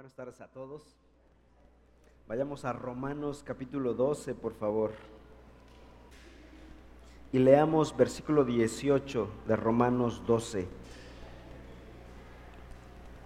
Buenas 0.00 0.16
tardes 0.16 0.40
a 0.40 0.46
todos. 0.46 0.80
Vayamos 2.26 2.64
a 2.64 2.72
Romanos 2.72 3.42
capítulo 3.46 3.92
12, 3.92 4.34
por 4.34 4.54
favor. 4.54 4.92
Y 7.34 7.38
leamos 7.38 7.94
versículo 7.94 8.46
18 8.46 9.28
de 9.46 9.56
Romanos 9.56 10.22
12. 10.26 10.66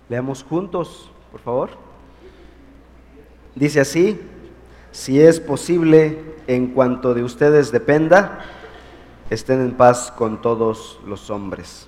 Leamos 0.08 0.42
juntos, 0.42 1.12
por 1.30 1.40
favor. 1.42 1.70
Dice 3.54 3.78
así, 3.78 4.20
si 4.90 5.20
es 5.20 5.38
posible, 5.38 6.34
en 6.48 6.74
cuanto 6.74 7.14
de 7.14 7.22
ustedes 7.22 7.70
dependa, 7.70 8.40
estén 9.30 9.60
en 9.60 9.76
paz 9.76 10.10
con 10.10 10.42
todos 10.42 10.98
los 11.06 11.30
hombres. 11.30 11.86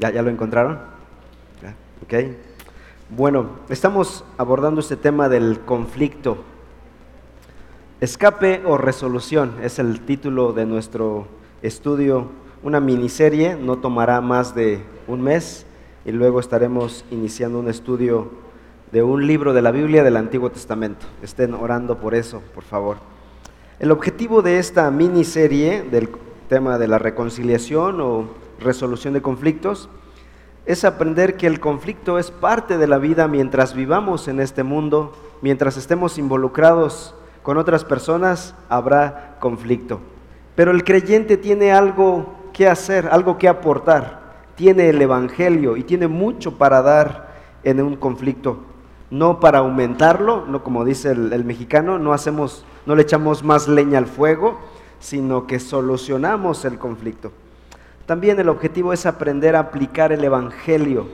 ¿Ya, 0.00 0.10
ya 0.10 0.20
lo 0.20 0.30
encontraron? 0.30 0.80
¿Ok? 2.02 2.49
Bueno, 3.16 3.48
estamos 3.68 4.24
abordando 4.38 4.80
este 4.80 4.96
tema 4.96 5.28
del 5.28 5.58
conflicto. 5.58 6.36
Escape 8.00 8.62
o 8.64 8.78
resolución 8.78 9.56
es 9.64 9.80
el 9.80 10.02
título 10.02 10.52
de 10.52 10.64
nuestro 10.64 11.26
estudio, 11.60 12.28
una 12.62 12.78
miniserie, 12.78 13.56
no 13.56 13.78
tomará 13.78 14.20
más 14.20 14.54
de 14.54 14.84
un 15.08 15.22
mes 15.22 15.66
y 16.04 16.12
luego 16.12 16.38
estaremos 16.38 17.04
iniciando 17.10 17.58
un 17.58 17.68
estudio 17.68 18.30
de 18.92 19.02
un 19.02 19.26
libro 19.26 19.54
de 19.54 19.62
la 19.62 19.72
Biblia 19.72 20.04
del 20.04 20.16
Antiguo 20.16 20.50
Testamento. 20.50 21.04
Estén 21.20 21.54
orando 21.54 21.98
por 21.98 22.14
eso, 22.14 22.40
por 22.54 22.62
favor. 22.62 22.98
El 23.80 23.90
objetivo 23.90 24.40
de 24.40 24.60
esta 24.60 24.88
miniserie 24.92 25.82
del 25.82 26.10
tema 26.48 26.78
de 26.78 26.86
la 26.86 27.00
reconciliación 27.00 28.00
o 28.00 28.28
resolución 28.60 29.14
de 29.14 29.20
conflictos 29.20 29.88
es 30.66 30.84
aprender 30.84 31.36
que 31.36 31.46
el 31.46 31.60
conflicto 31.60 32.18
es 32.18 32.30
parte 32.30 32.78
de 32.78 32.86
la 32.86 32.98
vida 32.98 33.28
mientras 33.28 33.74
vivamos 33.74 34.28
en 34.28 34.40
este 34.40 34.62
mundo, 34.62 35.12
mientras 35.42 35.76
estemos 35.76 36.18
involucrados 36.18 37.14
con 37.42 37.56
otras 37.56 37.84
personas, 37.84 38.54
habrá 38.68 39.36
conflicto. 39.40 40.00
Pero 40.54 40.70
el 40.70 40.84
creyente 40.84 41.36
tiene 41.36 41.72
algo 41.72 42.34
que 42.52 42.68
hacer, 42.68 43.08
algo 43.10 43.38
que 43.38 43.48
aportar. 43.48 44.20
Tiene 44.56 44.90
el 44.90 45.00
Evangelio 45.00 45.76
y 45.76 45.84
tiene 45.84 46.06
mucho 46.06 46.58
para 46.58 46.82
dar 46.82 47.34
en 47.64 47.80
un 47.80 47.96
conflicto. 47.96 48.58
No 49.10 49.40
para 49.40 49.58
aumentarlo, 49.58 50.44
no 50.46 50.62
como 50.62 50.84
dice 50.84 51.12
el, 51.12 51.32
el 51.32 51.44
mexicano, 51.44 51.98
no 51.98 52.12
hacemos, 52.12 52.64
no 52.84 52.94
le 52.94 53.02
echamos 53.02 53.42
más 53.42 53.66
leña 53.66 53.98
al 53.98 54.06
fuego, 54.06 54.60
sino 55.00 55.46
que 55.46 55.58
solucionamos 55.58 56.64
el 56.64 56.78
conflicto. 56.78 57.32
También 58.10 58.40
el 58.40 58.48
objetivo 58.48 58.92
es 58.92 59.06
aprender 59.06 59.54
a 59.54 59.60
aplicar 59.60 60.10
el 60.10 60.24
Evangelio 60.24 61.06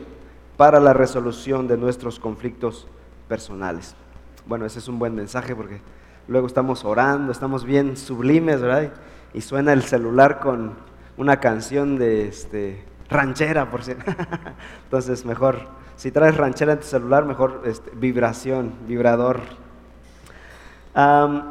para 0.57 0.81
la 0.81 0.95
resolución 0.95 1.69
de 1.69 1.77
nuestros 1.77 2.19
conflictos 2.19 2.87
personales. 3.29 3.95
Bueno, 4.47 4.65
ese 4.65 4.79
es 4.79 4.89
un 4.89 4.99
buen 4.99 5.15
mensaje 5.15 5.55
porque 5.55 5.83
luego 6.27 6.47
estamos 6.47 6.87
orando, 6.87 7.33
estamos 7.33 7.67
bien 7.67 7.99
sublimes, 7.99 8.63
¿verdad? 8.63 8.95
Y 9.35 9.43
suena 9.43 9.75
el 9.75 9.83
celular 9.83 10.41
con 10.41 10.73
una 11.19 11.39
canción 11.39 11.99
de 11.99 12.29
este, 12.29 12.83
ranchera, 13.11 13.71
por 13.71 13.85
cierto. 13.85 14.11
Entonces, 14.85 15.27
mejor, 15.27 15.69
si 15.97 16.11
traes 16.11 16.35
ranchera 16.35 16.73
en 16.73 16.79
tu 16.79 16.87
celular, 16.87 17.27
mejor 17.27 17.61
este, 17.67 17.91
vibración, 17.95 18.73
vibrador. 18.89 19.41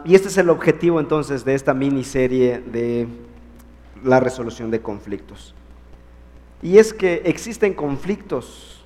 Y 0.05 0.15
este 0.15 0.29
es 0.29 0.39
el 0.39 0.49
objetivo 0.49 0.99
entonces 0.99 1.45
de 1.45 1.53
esta 1.53 1.75
miniserie 1.75 2.63
de 2.65 3.07
la 4.05 4.19
resolución 4.19 4.71
de 4.71 4.81
conflictos. 4.81 5.53
Y 6.61 6.77
es 6.77 6.93
que 6.93 7.23
existen 7.25 7.73
conflictos 7.73 8.83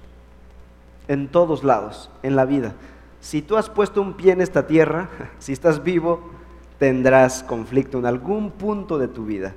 en 1.08 1.28
todos 1.28 1.64
lados, 1.64 2.10
en 2.24 2.36
la 2.36 2.46
vida. 2.46 2.74
Si 3.20 3.42
tú 3.42 3.58
has 3.58 3.70
puesto 3.70 4.02
un 4.02 4.14
pie 4.14 4.32
en 4.32 4.42
esta 4.42 4.66
tierra, 4.66 5.10
si 5.40 5.54
estás 5.54 5.84
vivo, 5.84 6.32
tendrás 6.78 7.44
conflicto 7.44 8.00
en 8.00 8.06
algún 8.06 8.52
punto 8.52 8.98
de 8.98 9.08
tu 9.08 9.26
vida. 9.26 9.54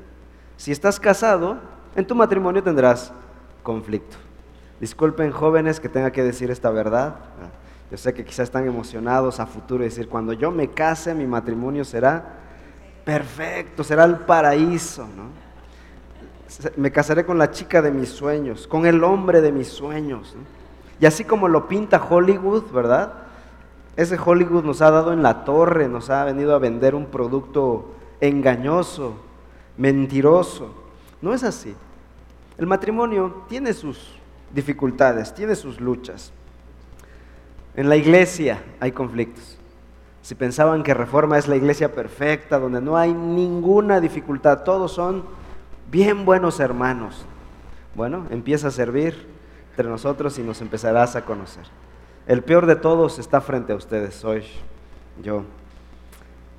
Si 0.56 0.72
estás 0.72 0.98
casado, 0.98 1.58
en 1.94 2.06
tu 2.06 2.14
matrimonio 2.14 2.62
tendrás 2.62 3.12
conflicto. 3.62 4.16
Disculpen 4.80 5.30
jóvenes 5.30 5.78
que 5.78 5.88
tenga 5.88 6.10
que 6.10 6.24
decir 6.24 6.50
esta 6.50 6.70
verdad. 6.70 7.16
Yo 7.90 7.96
sé 7.96 8.12
que 8.14 8.24
quizás 8.24 8.44
están 8.44 8.66
emocionados 8.66 9.38
a 9.38 9.46
futuro 9.46 9.84
y 9.84 9.88
decir, 9.88 10.08
cuando 10.08 10.32
yo 10.32 10.50
me 10.50 10.68
case, 10.68 11.14
mi 11.14 11.26
matrimonio 11.26 11.84
será 11.84 12.38
perfecto, 13.04 13.84
será 13.84 14.04
el 14.04 14.16
paraíso, 14.16 15.02
¿no? 15.02 15.51
Me 16.76 16.92
casaré 16.92 17.24
con 17.24 17.38
la 17.38 17.50
chica 17.50 17.82
de 17.82 17.90
mis 17.90 18.10
sueños, 18.10 18.66
con 18.66 18.86
el 18.86 19.02
hombre 19.04 19.40
de 19.40 19.52
mis 19.52 19.68
sueños. 19.68 20.34
Y 21.00 21.06
así 21.06 21.24
como 21.24 21.48
lo 21.48 21.68
pinta 21.68 22.02
Hollywood, 22.08 22.70
¿verdad? 22.72 23.14
Ese 23.96 24.18
Hollywood 24.22 24.64
nos 24.64 24.82
ha 24.82 24.90
dado 24.90 25.12
en 25.12 25.22
la 25.22 25.44
torre, 25.44 25.88
nos 25.88 26.10
ha 26.10 26.24
venido 26.24 26.54
a 26.54 26.58
vender 26.58 26.94
un 26.94 27.06
producto 27.06 27.92
engañoso, 28.20 29.14
mentiroso. 29.76 30.70
No 31.20 31.34
es 31.34 31.42
así. 31.44 31.74
El 32.58 32.66
matrimonio 32.66 33.44
tiene 33.48 33.72
sus 33.72 34.14
dificultades, 34.54 35.34
tiene 35.34 35.56
sus 35.56 35.80
luchas. 35.80 36.32
En 37.74 37.88
la 37.88 37.96
iglesia 37.96 38.62
hay 38.80 38.92
conflictos. 38.92 39.58
Si 40.22 40.34
pensaban 40.34 40.82
que 40.82 40.94
Reforma 40.94 41.38
es 41.38 41.48
la 41.48 41.56
iglesia 41.56 41.92
perfecta, 41.92 42.58
donde 42.58 42.80
no 42.80 42.96
hay 42.96 43.12
ninguna 43.12 44.00
dificultad, 44.00 44.62
todos 44.62 44.92
son 44.92 45.24
bien 45.92 46.24
buenos 46.24 46.58
hermanos. 46.58 47.26
Bueno, 47.94 48.26
empieza 48.30 48.68
a 48.68 48.70
servir 48.70 49.26
entre 49.70 49.88
nosotros 49.88 50.38
y 50.38 50.42
nos 50.42 50.62
empezarás 50.62 51.16
a 51.16 51.26
conocer. 51.26 51.64
El 52.26 52.42
peor 52.42 52.64
de 52.64 52.76
todos 52.76 53.18
está 53.18 53.42
frente 53.42 53.74
a 53.74 53.76
ustedes, 53.76 54.14
soy 54.14 54.42
yo. 55.22 55.44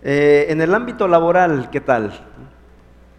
Eh, 0.03 0.45
en 0.49 0.61
el 0.61 0.75
ámbito 0.75 1.07
laboral, 1.07 1.71
¿qué 1.71 1.81
tal? 1.81 2.13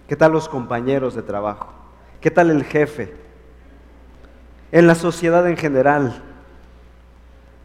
¿Qué 0.06 0.14
tal 0.14 0.30
los 0.30 0.48
compañeros 0.48 1.16
de 1.16 1.22
trabajo? 1.22 1.72
¿Qué 2.20 2.30
tal 2.30 2.50
el 2.50 2.62
jefe? 2.62 3.12
En 4.70 4.86
la 4.86 4.94
sociedad 4.94 5.48
en 5.48 5.56
general 5.56 6.22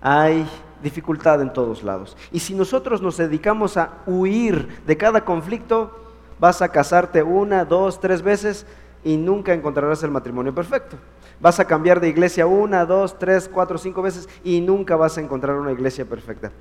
hay 0.01 0.49
dificultad 0.81 1.39
en 1.43 1.53
todos 1.53 1.83
lados. 1.83 2.17
Y 2.31 2.39
si 2.39 2.55
nosotros 2.55 2.99
nos 2.99 3.17
dedicamos 3.17 3.77
a 3.77 3.99
huir 4.07 4.81
de 4.87 4.97
cada 4.97 5.23
conflicto, 5.23 6.09
vas 6.39 6.61
a 6.61 6.69
casarte 6.69 7.23
una, 7.23 7.66
dos, 7.66 8.00
tres 8.00 8.22
veces 8.22 8.66
y 9.03 9.17
nunca 9.17 9.53
encontrarás 9.53 10.03
el 10.03 10.11
matrimonio 10.11 10.53
perfecto. 10.53 10.97
Vas 11.39 11.59
a 11.59 11.66
cambiar 11.66 12.00
de 12.00 12.09
iglesia 12.09 12.45
una, 12.45 12.85
dos, 12.85 13.17
tres, 13.17 13.50
cuatro, 13.51 13.77
cinco 13.77 14.01
veces 14.01 14.27
y 14.44 14.61
nunca 14.61 14.95
vas 14.95 15.17
a 15.17 15.22
encontrar 15.22 15.55
una 15.55 15.72
iglesia 15.72 16.05
perfecta. 16.05 16.51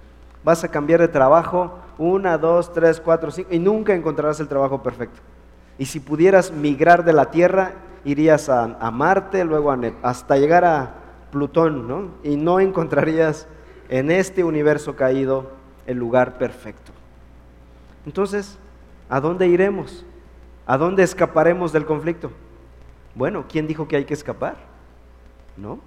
Vas 0.44 0.62
a 0.62 0.68
cambiar 0.68 1.00
de 1.00 1.08
trabajo 1.08 1.78
una, 1.98 2.38
dos, 2.38 2.72
tres, 2.72 3.00
cuatro, 3.00 3.30
cinco 3.30 3.48
y 3.52 3.58
nunca 3.58 3.94
encontrarás 3.94 4.38
el 4.40 4.48
trabajo 4.48 4.82
perfecto. 4.82 5.20
Y 5.78 5.86
si 5.86 6.00
pudieras 6.00 6.52
migrar 6.52 7.04
de 7.04 7.12
la 7.12 7.30
tierra, 7.30 7.72
irías 8.04 8.48
a, 8.48 8.76
a 8.80 8.90
Marte, 8.90 9.44
luego 9.44 9.70
a, 9.72 9.78
hasta 10.02 10.36
llegar 10.36 10.64
a 10.64 10.94
Plutón, 11.30 11.86
¿no? 11.86 12.10
Y 12.22 12.36
no 12.36 12.60
encontrarías 12.60 13.46
en 13.88 14.10
este 14.10 14.44
universo 14.44 14.96
caído 14.96 15.50
el 15.86 15.98
lugar 15.98 16.38
perfecto. 16.38 16.92
Entonces, 18.06 18.58
¿a 19.08 19.20
dónde 19.20 19.46
iremos? 19.48 20.04
¿A 20.66 20.76
dónde 20.76 21.02
escaparemos 21.02 21.72
del 21.72 21.86
conflicto? 21.86 22.30
Bueno, 23.14 23.46
¿quién 23.48 23.66
dijo 23.66 23.88
que 23.88 23.96
hay 23.96 24.04
que 24.04 24.14
escapar? 24.14 24.56
No, 25.56 25.80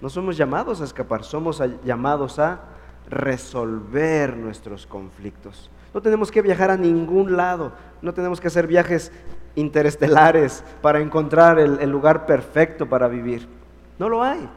no 0.00 0.08
somos 0.08 0.36
llamados 0.36 0.80
a 0.80 0.84
escapar, 0.84 1.24
somos 1.24 1.62
llamados 1.84 2.38
a 2.38 2.60
resolver 3.08 4.36
nuestros 4.36 4.86
conflictos. 4.86 5.70
No 5.92 6.02
tenemos 6.02 6.30
que 6.30 6.42
viajar 6.42 6.70
a 6.70 6.76
ningún 6.76 7.36
lado, 7.36 7.72
no 8.00 8.14
tenemos 8.14 8.40
que 8.40 8.48
hacer 8.48 8.66
viajes 8.66 9.10
interestelares 9.56 10.62
para 10.80 11.00
encontrar 11.00 11.58
el, 11.58 11.80
el 11.80 11.90
lugar 11.90 12.26
perfecto 12.26 12.88
para 12.88 13.08
vivir. 13.08 13.48
No 13.98 14.08
lo 14.08 14.22
hay. 14.22 14.48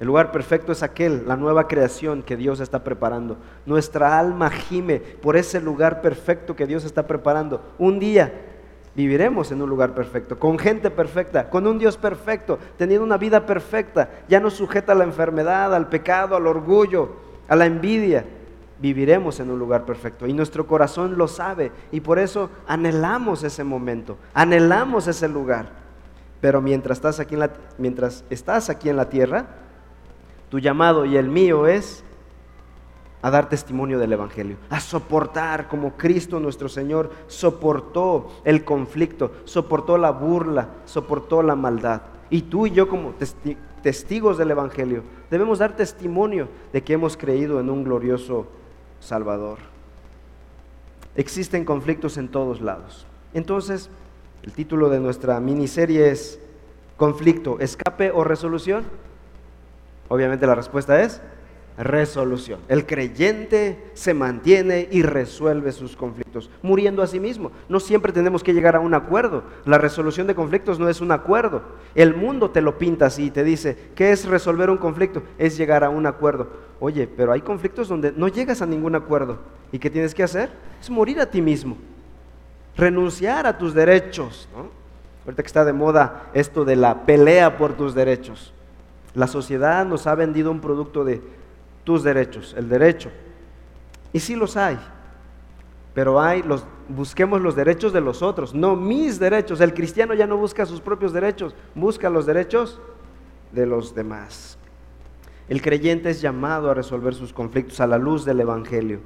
El 0.00 0.08
lugar 0.08 0.32
perfecto 0.32 0.72
es 0.72 0.82
aquel, 0.82 1.24
la 1.26 1.36
nueva 1.36 1.68
creación 1.68 2.22
que 2.22 2.36
Dios 2.36 2.58
está 2.58 2.82
preparando. 2.82 3.36
Nuestra 3.64 4.18
alma 4.18 4.50
gime 4.50 4.98
por 4.98 5.36
ese 5.36 5.60
lugar 5.60 6.00
perfecto 6.00 6.56
que 6.56 6.66
Dios 6.66 6.84
está 6.84 7.06
preparando. 7.06 7.62
Un 7.78 8.00
día 8.00 8.32
viviremos 8.96 9.52
en 9.52 9.62
un 9.62 9.70
lugar 9.70 9.94
perfecto, 9.94 10.38
con 10.38 10.58
gente 10.58 10.90
perfecta, 10.90 11.48
con 11.48 11.66
un 11.66 11.78
Dios 11.78 11.96
perfecto, 11.96 12.58
teniendo 12.76 13.04
una 13.04 13.18
vida 13.18 13.46
perfecta, 13.46 14.08
ya 14.28 14.40
no 14.40 14.50
sujeta 14.50 14.92
a 14.92 14.96
la 14.96 15.04
enfermedad, 15.04 15.74
al 15.74 15.88
pecado, 15.88 16.36
al 16.36 16.46
orgullo, 16.46 17.16
a 17.48 17.56
la 17.56 17.66
envidia. 17.66 18.24
Viviremos 18.80 19.38
en 19.38 19.50
un 19.50 19.58
lugar 19.58 19.84
perfecto 19.84 20.26
y 20.26 20.32
nuestro 20.32 20.66
corazón 20.66 21.16
lo 21.16 21.28
sabe 21.28 21.70
y 21.92 22.00
por 22.00 22.18
eso 22.18 22.50
anhelamos 22.66 23.44
ese 23.44 23.62
momento, 23.62 24.18
anhelamos 24.34 25.06
ese 25.06 25.28
lugar. 25.28 25.84
Pero 26.40 26.60
mientras 26.60 26.98
estás 26.98 27.20
aquí 27.20 27.34
en 27.34 27.40
la, 27.40 27.50
mientras 27.78 28.24
estás 28.28 28.68
aquí 28.68 28.90
en 28.90 28.96
la 28.96 29.08
tierra, 29.08 29.46
tu 30.54 30.60
llamado 30.60 31.04
y 31.04 31.16
el 31.16 31.28
mío 31.28 31.66
es 31.66 32.04
a 33.22 33.30
dar 33.32 33.48
testimonio 33.48 33.98
del 33.98 34.12
Evangelio, 34.12 34.56
a 34.70 34.78
soportar 34.78 35.66
como 35.66 35.96
Cristo 35.96 36.38
nuestro 36.38 36.68
Señor 36.68 37.10
soportó 37.26 38.30
el 38.44 38.64
conflicto, 38.64 39.32
soportó 39.46 39.98
la 39.98 40.12
burla, 40.12 40.68
soportó 40.84 41.42
la 41.42 41.56
maldad. 41.56 42.02
Y 42.30 42.42
tú 42.42 42.68
y 42.68 42.70
yo 42.70 42.86
como 42.86 43.14
testigos 43.82 44.38
del 44.38 44.52
Evangelio, 44.52 45.02
debemos 45.28 45.58
dar 45.58 45.74
testimonio 45.74 46.46
de 46.72 46.84
que 46.84 46.92
hemos 46.92 47.16
creído 47.16 47.58
en 47.58 47.68
un 47.68 47.82
glorioso 47.82 48.46
Salvador. 49.00 49.58
Existen 51.16 51.64
conflictos 51.64 52.16
en 52.16 52.28
todos 52.28 52.60
lados. 52.60 53.08
Entonces, 53.32 53.90
el 54.44 54.52
título 54.52 54.88
de 54.88 55.00
nuestra 55.00 55.40
miniserie 55.40 56.12
es 56.12 56.38
Conflicto, 56.96 57.58
escape 57.58 58.12
o 58.12 58.22
resolución. 58.22 58.84
Obviamente 60.14 60.46
la 60.46 60.54
respuesta 60.54 61.02
es 61.02 61.20
resolución. 61.76 62.60
El 62.68 62.86
creyente 62.86 63.90
se 63.94 64.14
mantiene 64.14 64.86
y 64.92 65.02
resuelve 65.02 65.72
sus 65.72 65.96
conflictos, 65.96 66.50
muriendo 66.62 67.02
a 67.02 67.08
sí 67.08 67.18
mismo. 67.18 67.50
No 67.68 67.80
siempre 67.80 68.12
tenemos 68.12 68.44
que 68.44 68.54
llegar 68.54 68.76
a 68.76 68.80
un 68.80 68.94
acuerdo. 68.94 69.42
La 69.64 69.76
resolución 69.76 70.28
de 70.28 70.36
conflictos 70.36 70.78
no 70.78 70.88
es 70.88 71.00
un 71.00 71.10
acuerdo. 71.10 71.62
El 71.96 72.14
mundo 72.14 72.50
te 72.50 72.60
lo 72.60 72.78
pinta 72.78 73.06
así, 73.06 73.32
te 73.32 73.42
dice, 73.42 73.76
¿qué 73.96 74.12
es 74.12 74.24
resolver 74.26 74.70
un 74.70 74.76
conflicto? 74.76 75.24
Es 75.36 75.56
llegar 75.58 75.82
a 75.82 75.90
un 75.90 76.06
acuerdo. 76.06 76.46
Oye, 76.78 77.08
pero 77.08 77.32
hay 77.32 77.40
conflictos 77.40 77.88
donde 77.88 78.12
no 78.12 78.28
llegas 78.28 78.62
a 78.62 78.66
ningún 78.66 78.94
acuerdo. 78.94 79.38
¿Y 79.72 79.80
qué 79.80 79.90
tienes 79.90 80.14
que 80.14 80.22
hacer? 80.22 80.50
Es 80.80 80.90
morir 80.90 81.18
a 81.18 81.26
ti 81.26 81.42
mismo. 81.42 81.76
Renunciar 82.76 83.48
a 83.48 83.58
tus 83.58 83.74
derechos. 83.74 84.48
Ahorita 85.24 85.42
que 85.42 85.48
está 85.48 85.64
de 85.64 85.72
moda 85.72 86.30
esto 86.34 86.64
de 86.64 86.76
la 86.76 87.04
pelea 87.04 87.58
por 87.58 87.72
tus 87.72 87.96
derechos. 87.96 88.54
La 89.14 89.26
sociedad 89.26 89.86
nos 89.86 90.06
ha 90.06 90.14
vendido 90.14 90.50
un 90.50 90.60
producto 90.60 91.04
de 91.04 91.22
tus 91.84 92.02
derechos, 92.02 92.54
el 92.56 92.68
derecho. 92.68 93.10
Y 94.12 94.20
sí 94.20 94.34
los 94.34 94.56
hay, 94.56 94.78
pero 95.94 96.20
hay 96.20 96.42
los 96.42 96.64
busquemos 96.88 97.40
los 97.40 97.56
derechos 97.56 97.92
de 97.92 98.00
los 98.00 98.22
otros, 98.22 98.54
no 98.54 98.76
mis 98.76 99.18
derechos. 99.18 99.60
El 99.60 99.74
cristiano 99.74 100.14
ya 100.14 100.26
no 100.26 100.36
busca 100.36 100.66
sus 100.66 100.80
propios 100.80 101.12
derechos, 101.12 101.54
busca 101.74 102.10
los 102.10 102.26
derechos 102.26 102.80
de 103.52 103.66
los 103.66 103.94
demás. 103.94 104.58
El 105.48 105.62
creyente 105.62 106.10
es 106.10 106.20
llamado 106.20 106.70
a 106.70 106.74
resolver 106.74 107.14
sus 107.14 107.32
conflictos 107.32 107.80
a 107.80 107.86
la 107.86 107.98
luz 107.98 108.24
del 108.24 108.40
evangelio. 108.40 109.00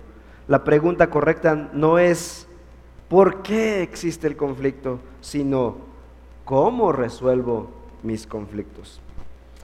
La 0.46 0.64
pregunta 0.64 1.10
correcta 1.10 1.70
no 1.72 1.98
es 1.98 2.48
¿por 3.08 3.42
qué 3.42 3.82
existe 3.82 4.26
el 4.26 4.36
conflicto?, 4.36 5.00
sino 5.20 5.76
¿cómo 6.44 6.92
resuelvo 6.92 7.70
mis 8.02 8.26
conflictos? 8.26 9.00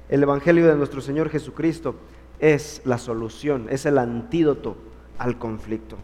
El 0.09 0.23
evangelio 0.23 0.67
de 0.67 0.77
nuestro 0.77 1.01
Señor 1.01 1.31
Jesucristo 1.31 1.95
es 2.39 2.83
la 2.85 2.99
solución, 2.99 3.69
es 3.71 3.87
el 3.87 3.99
antídoto 3.99 4.77
al 5.19 5.39
conflicto. 5.39 5.97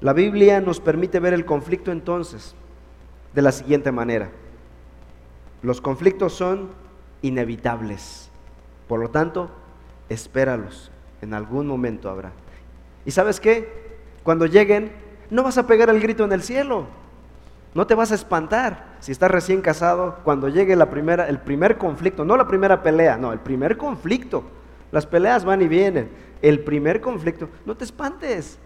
La 0.00 0.12
Biblia 0.12 0.60
nos 0.60 0.80
permite 0.80 1.20
ver 1.20 1.32
el 1.32 1.46
conflicto 1.46 1.90
entonces 1.90 2.54
de 3.34 3.42
la 3.42 3.52
siguiente 3.52 3.92
manera. 3.92 4.30
Los 5.62 5.80
conflictos 5.80 6.34
son 6.34 6.70
inevitables, 7.22 8.30
por 8.88 9.00
lo 9.00 9.08
tanto, 9.08 9.50
espéralos, 10.10 10.90
en 11.22 11.32
algún 11.32 11.66
momento 11.66 12.10
habrá. 12.10 12.32
¿Y 13.06 13.10
sabes 13.10 13.40
qué? 13.40 13.98
Cuando 14.22 14.44
lleguen, 14.46 14.92
no 15.30 15.42
vas 15.42 15.56
a 15.56 15.66
pegar 15.66 15.88
el 15.88 16.00
grito 16.00 16.24
en 16.24 16.32
el 16.32 16.42
cielo, 16.42 16.86
no 17.76 17.86
te 17.86 17.94
vas 17.94 18.10
a 18.10 18.14
espantar. 18.14 18.96
Si 19.00 19.12
estás 19.12 19.30
recién 19.30 19.60
casado, 19.60 20.20
cuando 20.24 20.48
llegue 20.48 20.74
la 20.76 20.88
primera, 20.88 21.28
el 21.28 21.38
primer 21.38 21.76
conflicto, 21.76 22.24
no 22.24 22.36
la 22.36 22.48
primera 22.48 22.82
pelea, 22.82 23.18
no, 23.18 23.34
el 23.34 23.38
primer 23.38 23.76
conflicto, 23.76 24.44
las 24.92 25.04
peleas 25.04 25.44
van 25.44 25.60
y 25.60 25.68
vienen. 25.68 26.08
El 26.40 26.60
primer 26.60 27.02
conflicto, 27.02 27.50
no 27.66 27.76
te 27.76 27.84
espantes. 27.84 28.58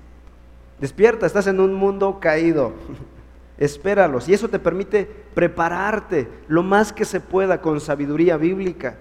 Despierta, 0.79 1.27
estás 1.27 1.49
en 1.49 1.59
un 1.59 1.75
mundo 1.75 2.21
caído. 2.21 2.73
Espéralos. 3.59 4.29
Y 4.29 4.35
eso 4.35 4.49
te 4.49 4.61
permite 4.61 5.11
prepararte 5.35 6.29
lo 6.47 6.63
más 6.63 6.93
que 6.93 7.05
se 7.05 7.19
pueda 7.21 7.61
con 7.61 7.81
sabiduría 7.81 8.37
bíblica 8.37 8.97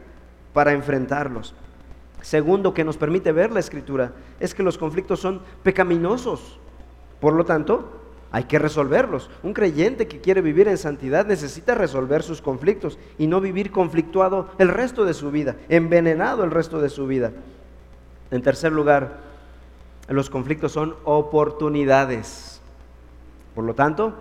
para 0.53 0.71
enfrentarlos. 0.71 1.53
Segundo, 2.21 2.73
que 2.73 2.83
nos 2.83 2.97
permite 2.97 3.31
ver 3.31 3.51
la 3.51 3.59
escritura, 3.59 4.13
es 4.39 4.55
que 4.55 4.63
los 4.63 4.79
conflictos 4.79 5.19
son 5.19 5.41
pecaminosos. 5.61 6.59
Por 7.21 7.33
lo 7.33 7.45
tanto, 7.45 7.98
hay 8.31 8.43
que 8.43 8.59
resolverlos. 8.59 9.29
Un 9.43 9.53
creyente 9.53 10.07
que 10.07 10.21
quiere 10.21 10.41
vivir 10.41 10.67
en 10.67 10.77
santidad 10.77 11.25
necesita 11.25 11.75
resolver 11.75 12.23
sus 12.23 12.41
conflictos 12.41 12.99
y 13.17 13.27
no 13.27 13.41
vivir 13.41 13.71
conflictuado 13.71 14.49
el 14.57 14.69
resto 14.69 15.05
de 15.05 15.13
su 15.13 15.31
vida, 15.31 15.55
envenenado 15.67 16.43
el 16.43 16.51
resto 16.51 16.79
de 16.79 16.89
su 16.89 17.07
vida. 17.07 17.31
En 18.31 18.41
tercer 18.41 18.71
lugar, 18.71 19.17
los 20.07 20.29
conflictos 20.29 20.71
son 20.71 20.95
oportunidades. 21.03 22.61
Por 23.55 23.63
lo 23.63 23.73
tanto, 23.73 24.13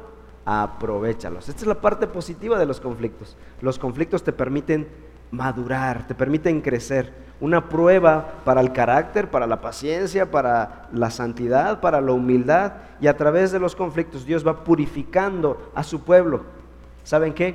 aprovechalos. 0.45 1.49
Esta 1.49 1.61
es 1.61 1.67
la 1.67 1.81
parte 1.81 2.07
positiva 2.07 2.59
de 2.59 2.67
los 2.67 2.81
conflictos. 2.81 3.37
Los 3.61 3.79
conflictos 3.79 4.23
te 4.23 4.33
permiten 4.33 4.89
madurar, 5.31 6.07
te 6.07 6.15
permiten 6.15 6.63
crecer 6.63 7.13
una 7.41 7.69
prueba 7.69 8.35
para 8.45 8.61
el 8.61 8.73
carácter, 8.73 9.31
para 9.31 9.47
la 9.47 9.61
paciencia, 9.61 10.31
para 10.31 10.89
la 10.93 11.11
santidad, 11.11 11.81
para 11.81 12.01
la 12.01 12.13
humildad. 12.13 12.73
Y 13.01 13.07
a 13.07 13.17
través 13.17 13.53
de 13.53 13.61
los 13.61 13.77
conflictos 13.77 14.25
Dios 14.25 14.47
va 14.47 14.65
purificando 14.65 15.71
a 15.75 15.83
su 15.85 16.03
pueblo. 16.03 16.43
¿Saben 17.05 17.33
qué? 17.33 17.55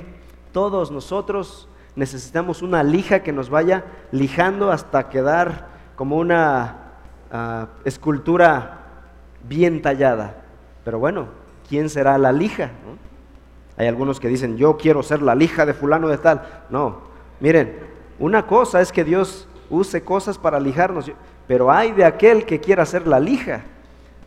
Todos 0.52 0.90
nosotros 0.90 1.68
necesitamos 1.96 2.62
una 2.62 2.82
lija 2.82 3.22
que 3.22 3.32
nos 3.32 3.50
vaya 3.50 3.84
lijando 4.10 4.70
hasta 4.70 5.08
quedar 5.08 5.68
como 5.96 6.16
una 6.16 6.76
ah, 7.30 7.68
escultura 7.84 8.80
bien 9.46 9.82
tallada. 9.82 10.42
Pero 10.84 10.98
bueno, 10.98 11.28
¿quién 11.68 11.88
será 11.90 12.18
la 12.18 12.32
lija? 12.32 12.70
Hay 13.76 13.86
algunos 13.86 14.20
que 14.20 14.28
dicen, 14.28 14.56
yo 14.56 14.76
quiero 14.76 15.02
ser 15.02 15.22
la 15.22 15.34
lija 15.34 15.66
de 15.66 15.74
fulano 15.74 16.08
de 16.08 16.18
tal. 16.18 16.42
No, 16.70 17.02
miren, 17.40 17.78
una 18.18 18.46
cosa 18.46 18.80
es 18.80 18.92
que 18.92 19.04
Dios 19.04 19.48
use 19.70 20.02
cosas 20.02 20.38
para 20.38 20.60
lijarnos, 20.60 21.10
pero 21.46 21.70
hay 21.70 21.92
de 21.92 22.04
aquel 22.04 22.44
que 22.44 22.60
quiera 22.60 22.82
hacer 22.82 23.06
la 23.06 23.20
lija. 23.20 23.62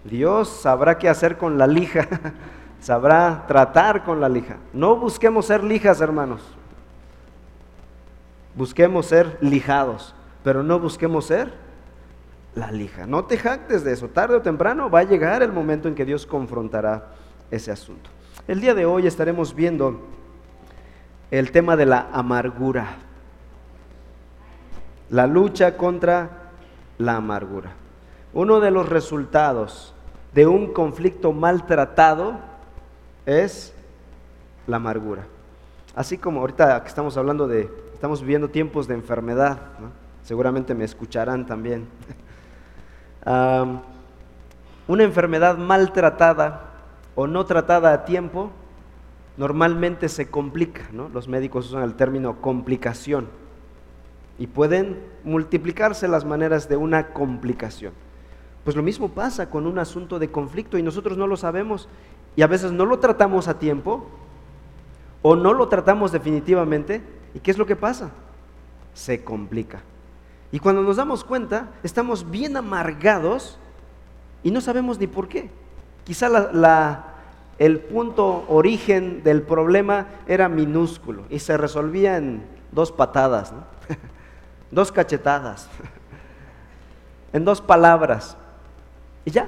Dios 0.03 0.49
sabrá 0.49 0.97
qué 0.97 1.09
hacer 1.09 1.37
con 1.37 1.57
la 1.57 1.67
lija, 1.67 2.07
sabrá 2.79 3.45
tratar 3.47 4.03
con 4.03 4.21
la 4.21 4.29
lija. 4.29 4.57
No 4.73 4.95
busquemos 4.95 5.45
ser 5.45 5.63
lijas, 5.63 6.01
hermanos. 6.01 6.41
Busquemos 8.55 9.05
ser 9.05 9.37
lijados, 9.41 10.15
pero 10.43 10.63
no 10.63 10.79
busquemos 10.79 11.25
ser 11.25 11.53
la 12.55 12.71
lija. 12.71 13.05
No 13.05 13.25
te 13.25 13.37
jactes 13.37 13.83
de 13.83 13.93
eso. 13.93 14.07
Tarde 14.07 14.35
o 14.35 14.41
temprano 14.41 14.89
va 14.89 14.99
a 14.99 15.03
llegar 15.03 15.43
el 15.43 15.51
momento 15.51 15.87
en 15.87 15.95
que 15.95 16.05
Dios 16.05 16.25
confrontará 16.25 17.09
ese 17.51 17.71
asunto. 17.71 18.09
El 18.47 18.61
día 18.61 18.73
de 18.73 18.85
hoy 18.85 19.05
estaremos 19.05 19.53
viendo 19.53 20.01
el 21.29 21.51
tema 21.51 21.75
de 21.75 21.85
la 21.85 22.07
amargura 22.13 22.97
la 25.09 25.27
lucha 25.27 25.77
contra 25.77 26.51
la 26.97 27.15
amargura. 27.15 27.71
Uno 28.33 28.59
de 28.59 28.71
los 28.71 28.89
resultados 28.89 29.93
de 30.33 30.47
un 30.47 30.73
conflicto 30.73 31.31
maltratado 31.31 32.37
es 33.25 33.73
la 34.67 34.77
amargura. 34.77 35.25
Así 35.95 36.17
como 36.17 36.41
ahorita 36.41 36.81
que 36.83 36.89
estamos 36.89 37.17
hablando 37.17 37.47
de, 37.47 37.69
estamos 37.93 38.21
viviendo 38.21 38.49
tiempos 38.49 38.87
de 38.87 38.93
enfermedad, 38.93 39.57
seguramente 40.23 40.75
me 40.75 40.83
escucharán 40.83 41.45
también. 41.45 41.87
una 44.87 45.03
enfermedad 45.03 45.57
maltratada 45.57 46.61
o 47.15 47.27
no 47.27 47.45
tratada 47.45 47.93
a 47.93 48.05
tiempo 48.05 48.51
normalmente 49.37 50.09
se 50.09 50.29
complica, 50.29 50.83
los 51.13 51.27
médicos 51.27 51.67
usan 51.69 51.83
el 51.83 51.95
término 51.95 52.41
complicación 52.41 53.27
y 54.39 54.47
pueden 54.47 54.99
multiplicarse 55.23 56.07
las 56.07 56.25
maneras 56.25 56.69
de 56.69 56.77
una 56.77 57.13
complicación. 57.13 57.93
Pues 58.63 58.75
lo 58.75 58.83
mismo 58.83 59.09
pasa 59.09 59.49
con 59.49 59.65
un 59.65 59.79
asunto 59.79 60.19
de 60.19 60.29
conflicto 60.29 60.77
y 60.77 60.83
nosotros 60.83 61.17
no 61.17 61.25
lo 61.25 61.37
sabemos 61.37 61.87
y 62.35 62.41
a 62.41 62.47
veces 62.47 62.71
no 62.71 62.85
lo 62.85 62.99
tratamos 62.99 63.47
a 63.47 63.59
tiempo 63.59 64.07
o 65.21 65.35
no 65.35 65.53
lo 65.53 65.67
tratamos 65.69 66.11
definitivamente. 66.11 67.01
¿Y 67.33 67.39
qué 67.39 67.51
es 67.51 67.57
lo 67.57 67.65
que 67.65 67.75
pasa? 67.75 68.11
Se 68.93 69.23
complica. 69.23 69.81
Y 70.51 70.59
cuando 70.59 70.81
nos 70.81 70.97
damos 70.97 71.23
cuenta, 71.23 71.71
estamos 71.83 72.29
bien 72.29 72.57
amargados 72.57 73.57
y 74.43 74.51
no 74.51 74.61
sabemos 74.61 74.99
ni 74.99 75.07
por 75.07 75.27
qué. 75.27 75.49
Quizá 76.03 76.29
el 77.57 77.79
punto 77.79 78.45
origen 78.47 79.23
del 79.23 79.41
problema 79.41 80.07
era 80.27 80.47
minúsculo 80.47 81.23
y 81.29 81.39
se 81.39 81.57
resolvía 81.57 82.17
en 82.17 82.43
dos 82.71 82.91
patadas. 82.91 83.51
¿no? 83.51 83.63
dos 84.71 84.91
cachetadas, 84.91 85.67
en 87.33 87.45
dos 87.45 87.61
palabras, 87.61 88.37
y 89.25 89.31
ya. 89.31 89.47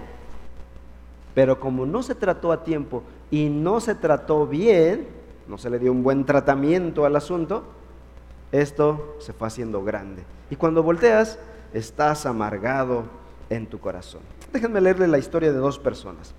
Pero 1.34 1.60
como 1.60 1.86
no 1.86 2.04
se 2.04 2.16
trató 2.16 2.52
a 2.52 2.64
tiempo 2.64 3.04
y 3.32 3.50
no 3.50 3.80
se 3.80 3.96
trató 3.96 4.46
bien, 4.48 5.08
no 5.48 5.58
se 5.58 5.70
le 5.70 5.80
dio 5.80 5.92
un 5.92 6.04
buen 6.04 6.26
tratamiento 6.26 7.06
al 7.06 7.16
asunto, 7.16 7.64
esto 8.52 9.16
se 9.20 9.34
fue 9.34 9.48
haciendo 9.48 9.84
grande. 9.84 10.24
Y 10.50 10.56
cuando 10.56 10.84
volteas, 10.84 11.40
estás 11.74 12.26
amargado 12.26 13.04
en 13.50 13.68
tu 13.68 13.80
corazón. 13.80 14.22
Déjenme 14.52 14.82
leerle 14.82 15.08
la 15.08 15.18
historia 15.18 15.52
de 15.52 15.58
dos 15.58 15.78
personas. 15.80 16.34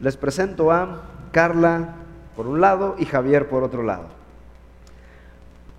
Les 0.00 0.16
presento 0.16 0.72
a 0.72 1.02
Carla 1.30 1.94
por 2.36 2.46
un 2.46 2.60
lado 2.60 2.96
y 2.98 3.04
Javier 3.04 3.48
por 3.48 3.62
otro 3.62 3.82
lado. 3.82 4.06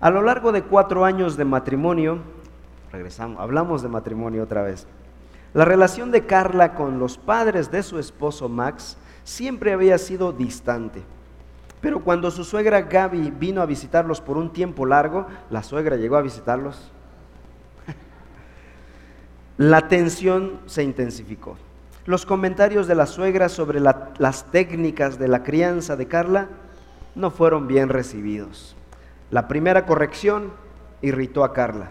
A 0.00 0.10
lo 0.10 0.22
largo 0.22 0.52
de 0.52 0.62
cuatro 0.62 1.04
años 1.04 1.36
de 1.36 1.44
matrimonio, 1.44 2.18
regresamos, 2.92 3.40
hablamos 3.40 3.82
de 3.82 3.88
matrimonio 3.88 4.42
otra 4.42 4.62
vez. 4.62 4.86
La 5.54 5.64
relación 5.64 6.10
de 6.10 6.26
Carla 6.26 6.74
con 6.74 6.98
los 6.98 7.16
padres 7.16 7.70
de 7.70 7.82
su 7.82 7.98
esposo 7.98 8.48
Max 8.48 8.98
siempre 9.24 9.72
había 9.72 9.96
sido 9.96 10.32
distante. 10.32 11.02
Pero 11.80 12.00
cuando 12.00 12.30
su 12.30 12.44
suegra 12.44 12.82
Gaby 12.82 13.30
vino 13.30 13.62
a 13.62 13.66
visitarlos 13.66 14.20
por 14.20 14.36
un 14.36 14.52
tiempo 14.52 14.84
largo, 14.84 15.26
la 15.50 15.62
suegra 15.62 15.96
llegó 15.96 16.16
a 16.16 16.22
visitarlos, 16.22 16.90
la 19.56 19.88
tensión 19.88 20.60
se 20.66 20.82
intensificó. 20.82 21.56
Los 22.04 22.26
comentarios 22.26 22.86
de 22.86 22.94
la 22.94 23.06
suegra 23.06 23.48
sobre 23.48 23.80
las 23.80 24.44
técnicas 24.50 25.18
de 25.18 25.28
la 25.28 25.42
crianza 25.42 25.96
de 25.96 26.06
Carla 26.06 26.48
no 27.14 27.30
fueron 27.30 27.66
bien 27.66 27.88
recibidos. 27.88 28.76
La 29.30 29.48
primera 29.48 29.86
corrección 29.86 30.52
irritó 31.02 31.42
a 31.42 31.52
Carla. 31.52 31.90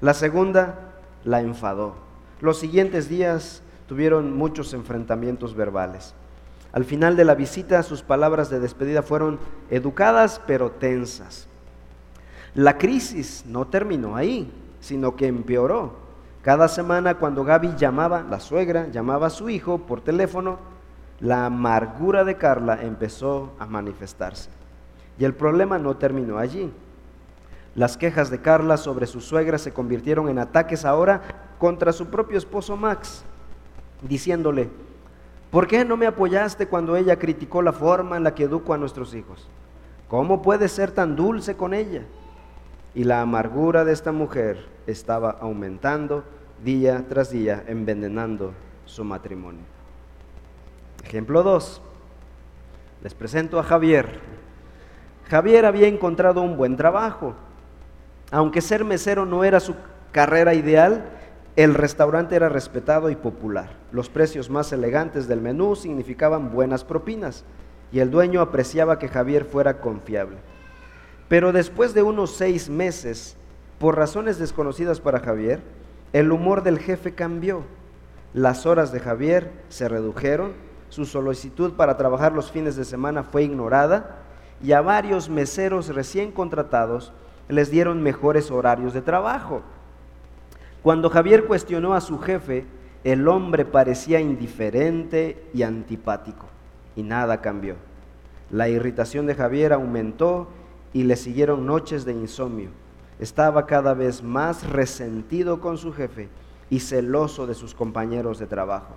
La 0.00 0.14
segunda 0.14 0.92
la 1.24 1.40
enfadó. 1.40 1.94
Los 2.40 2.58
siguientes 2.60 3.08
días 3.08 3.62
tuvieron 3.88 4.36
muchos 4.36 4.72
enfrentamientos 4.72 5.56
verbales. 5.56 6.14
Al 6.72 6.84
final 6.84 7.16
de 7.16 7.24
la 7.24 7.34
visita 7.34 7.82
sus 7.82 8.02
palabras 8.02 8.50
de 8.50 8.60
despedida 8.60 9.02
fueron 9.02 9.38
educadas 9.70 10.40
pero 10.46 10.70
tensas. 10.70 11.48
La 12.54 12.78
crisis 12.78 13.44
no 13.46 13.66
terminó 13.66 14.14
ahí, 14.14 14.52
sino 14.80 15.16
que 15.16 15.26
empeoró. 15.26 15.94
Cada 16.42 16.68
semana 16.68 17.14
cuando 17.16 17.42
Gaby 17.42 17.74
llamaba, 17.76 18.24
la 18.30 18.38
suegra 18.38 18.86
llamaba 18.88 19.26
a 19.26 19.30
su 19.30 19.50
hijo 19.50 19.78
por 19.78 20.02
teléfono, 20.02 20.58
la 21.18 21.46
amargura 21.46 22.22
de 22.22 22.36
Carla 22.36 22.78
empezó 22.82 23.54
a 23.58 23.66
manifestarse. 23.66 24.50
Y 25.18 25.24
el 25.24 25.34
problema 25.34 25.78
no 25.78 25.96
terminó 25.96 26.38
allí. 26.38 26.72
Las 27.74 27.96
quejas 27.96 28.30
de 28.30 28.40
Carla 28.40 28.76
sobre 28.76 29.06
su 29.06 29.20
suegra 29.20 29.58
se 29.58 29.72
convirtieron 29.72 30.28
en 30.28 30.38
ataques 30.38 30.84
ahora 30.84 31.22
contra 31.58 31.92
su 31.92 32.06
propio 32.06 32.38
esposo 32.38 32.76
Max, 32.76 33.24
diciéndole, 34.02 34.70
¿Por 35.50 35.66
qué 35.66 35.84
no 35.84 35.96
me 35.96 36.06
apoyaste 36.06 36.66
cuando 36.66 36.96
ella 36.96 37.18
criticó 37.18 37.62
la 37.62 37.72
forma 37.72 38.16
en 38.16 38.24
la 38.24 38.34
que 38.34 38.44
educo 38.44 38.74
a 38.74 38.78
nuestros 38.78 39.14
hijos? 39.14 39.48
¿Cómo 40.08 40.42
puedes 40.42 40.72
ser 40.72 40.90
tan 40.90 41.16
dulce 41.16 41.56
con 41.56 41.72
ella? 41.72 42.02
Y 42.94 43.04
la 43.04 43.20
amargura 43.20 43.84
de 43.84 43.92
esta 43.92 44.12
mujer 44.12 44.66
estaba 44.86 45.30
aumentando 45.40 46.24
día 46.64 47.04
tras 47.08 47.30
día, 47.30 47.64
envenenando 47.66 48.52
su 48.84 49.04
matrimonio. 49.04 49.64
Ejemplo 51.04 51.42
2. 51.42 51.80
Les 53.02 53.14
presento 53.14 53.58
a 53.58 53.62
Javier. 53.62 54.20
Javier 55.28 55.64
había 55.64 55.88
encontrado 55.88 56.40
un 56.42 56.56
buen 56.56 56.76
trabajo. 56.76 57.34
Aunque 58.30 58.60
ser 58.60 58.84
mesero 58.84 59.26
no 59.26 59.44
era 59.44 59.58
su 59.60 59.74
carrera 60.12 60.54
ideal, 60.54 61.04
el 61.56 61.74
restaurante 61.74 62.36
era 62.36 62.48
respetado 62.48 63.10
y 63.10 63.16
popular. 63.16 63.70
Los 63.90 64.08
precios 64.08 64.50
más 64.50 64.72
elegantes 64.72 65.26
del 65.26 65.40
menú 65.40 65.74
significaban 65.74 66.52
buenas 66.52 66.84
propinas 66.84 67.44
y 67.90 68.00
el 68.00 68.10
dueño 68.10 68.40
apreciaba 68.40 68.98
que 68.98 69.08
Javier 69.08 69.44
fuera 69.44 69.80
confiable. 69.80 70.36
Pero 71.28 71.52
después 71.52 71.92
de 71.92 72.02
unos 72.02 72.36
seis 72.36 72.68
meses, 72.68 73.36
por 73.80 73.96
razones 73.96 74.38
desconocidas 74.38 75.00
para 75.00 75.20
Javier, 75.20 75.60
el 76.12 76.30
humor 76.30 76.62
del 76.62 76.78
jefe 76.78 77.14
cambió. 77.14 77.64
Las 78.32 78.64
horas 78.64 78.92
de 78.92 79.00
Javier 79.00 79.50
se 79.70 79.88
redujeron, 79.88 80.52
su 80.88 81.04
solicitud 81.04 81.72
para 81.72 81.96
trabajar 81.96 82.32
los 82.32 82.52
fines 82.52 82.76
de 82.76 82.84
semana 82.84 83.24
fue 83.24 83.42
ignorada 83.42 84.25
y 84.62 84.72
a 84.72 84.80
varios 84.80 85.28
meseros 85.28 85.88
recién 85.88 86.32
contratados 86.32 87.12
les 87.48 87.70
dieron 87.70 88.02
mejores 88.02 88.50
horarios 88.50 88.94
de 88.94 89.02
trabajo. 89.02 89.62
Cuando 90.82 91.10
Javier 91.10 91.46
cuestionó 91.46 91.94
a 91.94 92.00
su 92.00 92.18
jefe, 92.18 92.64
el 93.04 93.28
hombre 93.28 93.64
parecía 93.64 94.20
indiferente 94.20 95.44
y 95.52 95.62
antipático, 95.62 96.46
y 96.96 97.02
nada 97.02 97.40
cambió. 97.40 97.76
La 98.50 98.68
irritación 98.68 99.26
de 99.26 99.34
Javier 99.34 99.72
aumentó 99.72 100.48
y 100.92 101.04
le 101.04 101.16
siguieron 101.16 101.66
noches 101.66 102.04
de 102.04 102.12
insomnio. 102.12 102.70
Estaba 103.18 103.66
cada 103.66 103.94
vez 103.94 104.22
más 104.22 104.68
resentido 104.68 105.60
con 105.60 105.78
su 105.78 105.92
jefe 105.92 106.28
y 106.70 106.80
celoso 106.80 107.46
de 107.46 107.54
sus 107.54 107.74
compañeros 107.74 108.38
de 108.38 108.46
trabajo. 108.46 108.94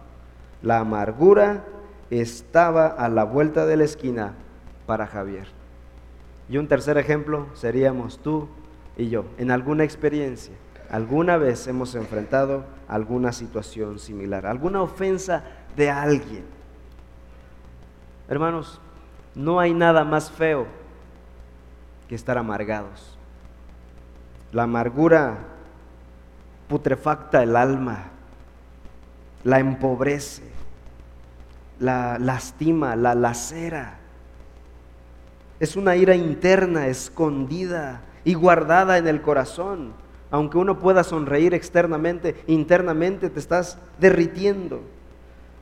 La 0.62 0.80
amargura 0.80 1.66
estaba 2.10 2.88
a 2.88 3.10
la 3.10 3.24
vuelta 3.24 3.66
de 3.66 3.78
la 3.78 3.84
esquina 3.84 4.34
para 4.90 5.06
Javier. 5.06 5.46
Y 6.50 6.58
un 6.58 6.68
tercer 6.68 6.98
ejemplo 6.98 7.46
seríamos 7.54 8.18
tú 8.18 8.50
y 8.98 9.10
yo, 9.10 9.26
en 9.38 9.52
alguna 9.52 9.84
experiencia 9.84 10.56
alguna 10.90 11.38
vez 11.38 11.68
hemos 11.68 11.94
enfrentado 11.96 12.66
alguna 12.88 13.32
situación 13.32 14.00
similar, 14.00 14.46
alguna 14.46 14.82
ofensa 14.82 15.44
de 15.76 15.90
alguien. 15.90 16.44
Hermanos, 18.28 18.82
no 19.36 19.60
hay 19.60 19.74
nada 19.74 20.04
más 20.04 20.32
feo 20.32 20.66
que 22.08 22.16
estar 22.16 22.38
amargados. 22.38 23.18
La 24.52 24.64
amargura 24.64 25.38
putrefacta 26.68 27.44
el 27.44 27.56
alma, 27.56 28.06
la 29.44 29.60
empobrece, 29.60 30.44
la 31.80 32.18
lastima, 32.20 32.96
la 32.96 33.14
lacera. 33.14 33.99
Es 35.60 35.76
una 35.76 35.96
ira 35.96 36.16
interna, 36.16 36.88
escondida 36.88 38.02
y 38.24 38.34
guardada 38.34 38.98
en 38.98 39.08
el 39.08 39.22
corazón 39.22 39.94
aunque 40.32 40.58
uno 40.58 40.80
pueda 40.80 41.04
sonreír 41.04 41.54
externamente, 41.54 42.36
internamente 42.48 43.30
te 43.30 43.40
estás 43.40 43.78
derritiendo. 44.00 44.82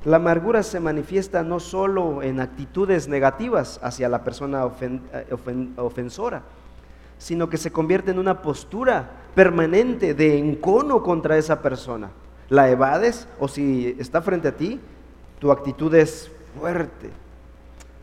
La 0.04 0.18
amargura 0.18 0.64
se 0.64 0.80
manifiesta 0.80 1.44
no 1.44 1.60
solo 1.60 2.22
en 2.22 2.40
actitudes 2.40 3.08
negativas 3.08 3.80
hacia 3.82 4.10
la 4.10 4.24
persona 4.24 4.70
eh, 4.82 5.36
ofensora, 5.78 6.44
sino 7.18 7.50
que 7.50 7.58
se 7.58 7.72
convierte 7.72 8.12
en 8.12 8.20
una 8.20 8.42
postura 8.42 9.10
permanente 9.36 10.14
de 10.14 10.38
encono 10.38 11.02
contra 11.02 11.38
esa 11.38 11.62
persona. 11.62 12.12
La 12.50 12.70
evades 12.70 13.28
o 13.40 13.48
si 13.48 13.96
está 14.00 14.22
frente 14.22 14.50
a 14.50 14.56
ti, 14.56 14.80
tu 15.40 15.52
actitud 15.52 15.94
es 15.96 16.32
fuerte. 16.60 17.10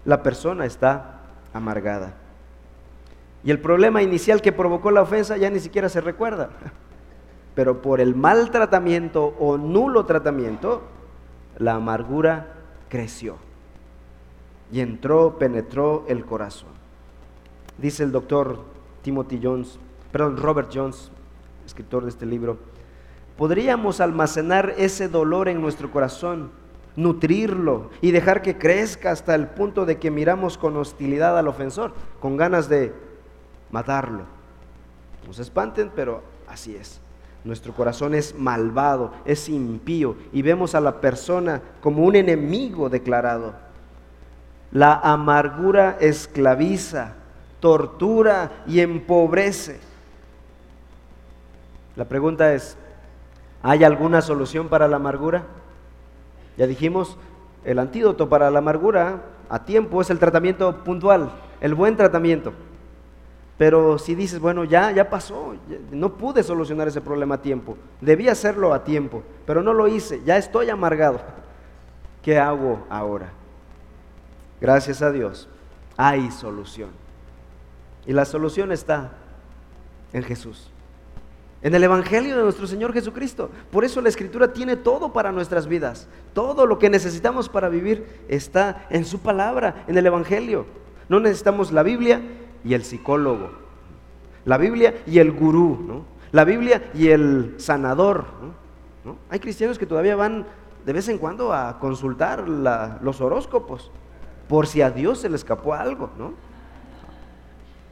La 0.04 0.22
persona 0.22 0.66
está 0.66 1.13
amargada. 1.54 2.12
Y 3.42 3.50
el 3.50 3.60
problema 3.60 4.02
inicial 4.02 4.42
que 4.42 4.52
provocó 4.52 4.90
la 4.90 5.02
ofensa 5.02 5.38
ya 5.38 5.48
ni 5.48 5.60
siquiera 5.60 5.88
se 5.88 6.02
recuerda. 6.02 6.50
Pero 7.54 7.80
por 7.80 8.00
el 8.00 8.14
mal 8.14 8.50
tratamiento 8.50 9.34
o 9.38 9.56
nulo 9.56 10.04
tratamiento, 10.04 10.82
la 11.56 11.74
amargura 11.74 12.48
creció 12.88 13.36
y 14.72 14.80
entró, 14.80 15.38
penetró 15.38 16.04
el 16.08 16.24
corazón. 16.24 16.70
Dice 17.78 18.02
el 18.02 18.12
doctor 18.12 18.64
Timothy 19.02 19.40
Jones, 19.42 19.78
perdón, 20.10 20.36
Robert 20.36 20.70
Jones, 20.72 21.10
escritor 21.64 22.02
de 22.04 22.10
este 22.10 22.26
libro, 22.26 22.58
podríamos 23.36 24.00
almacenar 24.00 24.74
ese 24.78 25.08
dolor 25.08 25.48
en 25.48 25.60
nuestro 25.60 25.90
corazón, 25.90 26.50
nutrirlo 26.96 27.90
y 28.00 28.12
dejar 28.12 28.42
que 28.42 28.56
crezca 28.56 29.10
hasta 29.10 29.34
el 29.34 29.48
punto 29.48 29.84
de 29.84 29.98
que 29.98 30.10
miramos 30.10 30.58
con 30.58 30.76
hostilidad 30.76 31.38
al 31.38 31.48
ofensor, 31.48 31.92
con 32.20 32.36
ganas 32.36 32.68
de 32.68 32.92
matarlo. 33.70 34.22
No 35.26 35.32
se 35.32 35.42
espanten, 35.42 35.90
pero 35.94 36.22
así 36.48 36.76
es. 36.76 37.00
Nuestro 37.44 37.74
corazón 37.74 38.14
es 38.14 38.34
malvado, 38.34 39.12
es 39.24 39.48
impío 39.48 40.16
y 40.32 40.42
vemos 40.42 40.74
a 40.74 40.80
la 40.80 41.00
persona 41.00 41.60
como 41.80 42.04
un 42.04 42.16
enemigo 42.16 42.88
declarado. 42.88 43.54
La 44.72 44.94
amargura 44.94 45.98
esclaviza, 46.00 47.12
tortura 47.60 48.64
y 48.66 48.80
empobrece. 48.80 49.78
La 51.96 52.06
pregunta 52.06 52.54
es, 52.54 52.76
¿hay 53.62 53.84
alguna 53.84 54.20
solución 54.20 54.68
para 54.68 54.88
la 54.88 54.96
amargura? 54.96 55.44
Ya 56.56 56.66
dijimos, 56.66 57.16
el 57.64 57.78
antídoto 57.78 58.28
para 58.28 58.50
la 58.50 58.58
amargura 58.58 59.22
a 59.48 59.64
tiempo 59.64 60.00
es 60.00 60.10
el 60.10 60.18
tratamiento 60.18 60.84
puntual, 60.84 61.30
el 61.60 61.74
buen 61.74 61.96
tratamiento. 61.96 62.52
Pero 63.56 63.98
si 63.98 64.14
dices, 64.14 64.40
bueno, 64.40 64.64
ya, 64.64 64.90
ya 64.90 65.08
pasó, 65.08 65.54
no 65.90 66.14
pude 66.14 66.42
solucionar 66.42 66.88
ese 66.88 67.00
problema 67.00 67.36
a 67.36 67.42
tiempo, 67.42 67.76
debía 68.00 68.32
hacerlo 68.32 68.74
a 68.74 68.82
tiempo, 68.82 69.22
pero 69.46 69.62
no 69.62 69.72
lo 69.72 69.86
hice, 69.86 70.22
ya 70.24 70.36
estoy 70.36 70.70
amargado. 70.70 71.20
¿Qué 72.22 72.38
hago 72.38 72.84
ahora? 72.90 73.30
Gracias 74.60 75.02
a 75.02 75.12
Dios, 75.12 75.48
hay 75.96 76.30
solución. 76.32 76.90
Y 78.06 78.12
la 78.12 78.24
solución 78.24 78.72
está 78.72 79.12
en 80.12 80.24
Jesús, 80.24 80.70
en 81.64 81.74
el 81.74 81.82
Evangelio 81.82 82.36
de 82.36 82.44
nuestro 82.44 82.68
Señor 82.68 82.92
Jesucristo. 82.92 83.50
Por 83.72 83.84
eso 83.84 84.00
la 84.00 84.10
Escritura 84.10 84.52
tiene 84.52 84.76
todo 84.76 85.12
para 85.12 85.32
nuestras 85.32 85.66
vidas. 85.66 86.06
Todo 86.32 86.66
lo 86.66 86.78
que 86.78 86.90
necesitamos 86.90 87.48
para 87.48 87.68
vivir 87.68 88.06
está 88.28 88.86
en 88.90 89.04
su 89.04 89.18
palabra, 89.18 89.84
en 89.88 89.98
el 89.98 90.06
Evangelio. 90.06 90.66
No 91.08 91.18
necesitamos 91.18 91.72
la 91.72 91.82
Biblia, 91.82 92.22
y 92.64 92.74
el 92.74 92.82
psicólogo. 92.82 93.50
La 94.44 94.58
Biblia 94.58 95.02
y 95.06 95.18
el 95.18 95.32
gurú, 95.32 95.84
¿no? 95.86 96.04
La 96.32 96.44
Biblia 96.44 96.90
y 96.94 97.08
el 97.08 97.54
sanador. 97.58 98.24
Hay 99.30 99.38
cristianos 99.38 99.78
que 99.78 99.86
todavía 99.86 100.16
van 100.16 100.46
de 100.84 100.92
vez 100.92 101.08
en 101.08 101.18
cuando 101.18 101.52
a 101.52 101.78
consultar 101.78 102.48
los 102.48 103.20
horóscopos, 103.20 103.90
por 104.48 104.66
si 104.66 104.82
a 104.82 104.90
Dios 104.90 105.20
se 105.20 105.28
le 105.28 105.36
escapó 105.36 105.74
algo, 105.74 106.10
¿no? 106.18 106.32